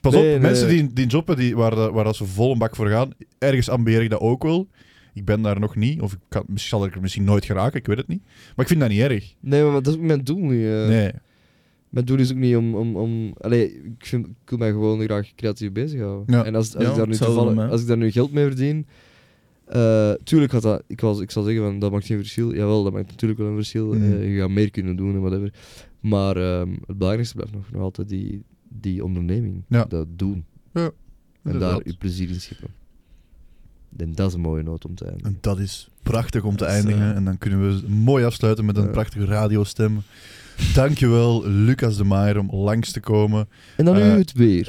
[0.00, 0.38] Pas Nee, op, nee.
[0.38, 2.88] mensen die, die job hebben die, waar, dat- waar dat ze vol een bak voor
[2.88, 4.66] gaan, ergens ambeer ik dat ook wel.
[5.14, 7.78] Ik ben daar nog niet, of ik kan, misschien zal ik er misschien nooit geraken,
[7.78, 8.22] ik weet het niet.
[8.24, 9.34] Maar ik vind dat niet erg.
[9.40, 10.64] Nee, maar dat is ook mijn doel niet.
[10.66, 10.86] eh.
[10.86, 11.10] Nee.
[11.92, 12.74] Mijn doel is ook niet om...
[12.74, 16.34] om, om allee, ik, vind, ik wil mij gewoon graag creatief bezighouden.
[16.36, 16.44] Ja.
[16.44, 18.86] En als, als, Ja, ik daar nu toevallig, als ik daar nu geld mee verdien...
[19.64, 20.82] eh, tuurlijk gaat dat...
[20.86, 22.54] Ik, was, ik zal zeggen, van, dat maakt geen verschil.
[22.54, 23.86] Jawel, dat maakt natuurlijk wel een verschil.
[23.86, 24.02] Mhm.
[24.12, 25.52] Eh, je gaat meer kunnen doen en whatever.
[26.00, 29.64] Maar ehm, het belangrijkste blijft nog, nog altijd die, die onderneming.
[29.68, 29.84] Ja.
[29.84, 30.44] Dat doen.
[30.74, 30.90] Ja,
[31.42, 32.68] En daar je plezier in schippen.
[33.96, 35.30] En dat is een mooie noot om te eindigen.
[35.32, 37.00] En dat is prachtig om te eindigen.
[37.10, 40.00] eh, En dan kunnen we mooi afsluiten met een prachtige radiostem.
[40.74, 43.48] Dankjewel, Lucas de Maier, om langs te komen.
[43.76, 44.66] En dan nu eh, het weer.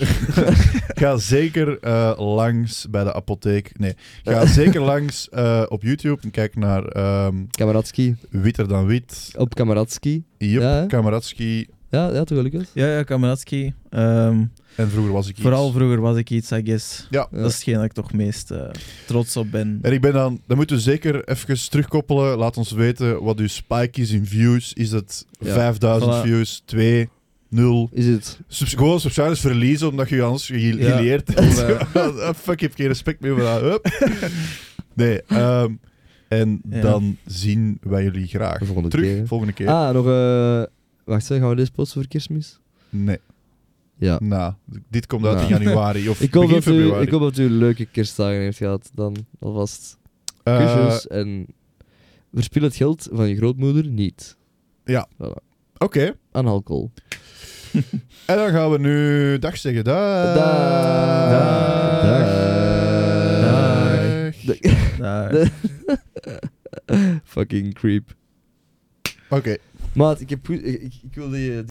[1.02, 3.72] Ga zeker eh, langs bij de apotheek.
[3.80, 8.16] Nee, ga zeker langs eh, op YouTube en kijk naar ehm, Kameradski.
[8.30, 9.32] Witter dan Wit.
[9.38, 10.24] Op Kameradski.
[10.38, 10.86] Jup, Ja?
[10.86, 11.68] Kameradski.
[11.94, 12.66] Ja, ja, toch Lucas?
[12.74, 13.74] Ja, ja, Kameradski.
[13.90, 14.44] Ehm,
[14.76, 15.42] En vroeger was ik iets.
[15.42, 17.08] vooral vroeger was ik iets, I guess.
[17.10, 17.28] Ja.
[17.32, 18.62] Dat is hetgeen dat ik toch meest eh,
[19.06, 19.80] trots op ben.
[19.82, 22.38] En ik ben dan, dan moeten we zeker even terugkoppelen.
[22.38, 24.74] Laat ons weten wat uw spike is in views.
[24.74, 25.54] Is het Ja.
[25.54, 26.22] 5000 Voilà.
[26.22, 27.10] views, 2,
[27.50, 27.90] 0?
[27.92, 28.40] Is het?
[28.48, 30.96] Subs gewoon subscribers verliezen omdat je je anders ge- Ja.
[30.96, 31.66] geleerd hebt.
[32.22, 33.82] Ah, fuck, ik heb geen respect meer voor dat.
[34.96, 35.72] Nee, ehm,
[36.28, 36.82] En Ja.
[36.82, 38.58] dan zien wij jullie graag.
[38.60, 39.28] De volgende Terug, keer.
[39.28, 39.68] volgende keer.
[39.68, 40.06] Ah, nog...
[40.08, 40.64] eh
[41.04, 42.60] wacht, zeg, gaan we deze posten voor kerstmis?
[42.90, 43.18] Nee,
[43.98, 44.18] Ja.
[44.22, 44.54] nou,
[44.90, 45.54] dit komt uit Nou.
[45.54, 47.06] in januari of Ik hoop, begin dat u, februari.
[47.06, 48.92] ik hoop dat u leuke kerstdagen heeft gehad.
[48.94, 49.98] Dan alvast
[50.44, 51.46] Eh, kusjes en
[52.34, 54.38] verspil het geld van je grootmoeder niet.
[54.86, 55.08] Ja.
[55.14, 55.44] Voilà.
[55.78, 56.92] Oké, Aan alcohol.
[58.26, 59.84] en dan gaan we nu dag zeggen.
[59.84, 60.36] Dag.
[60.36, 61.30] Dag.
[64.46, 64.98] Dag.
[64.98, 65.52] Daar.
[67.24, 68.16] Fucking creep.
[69.30, 69.56] Oké.
[69.96, 71.64] Maat, ik, heb, ik, ik wil die,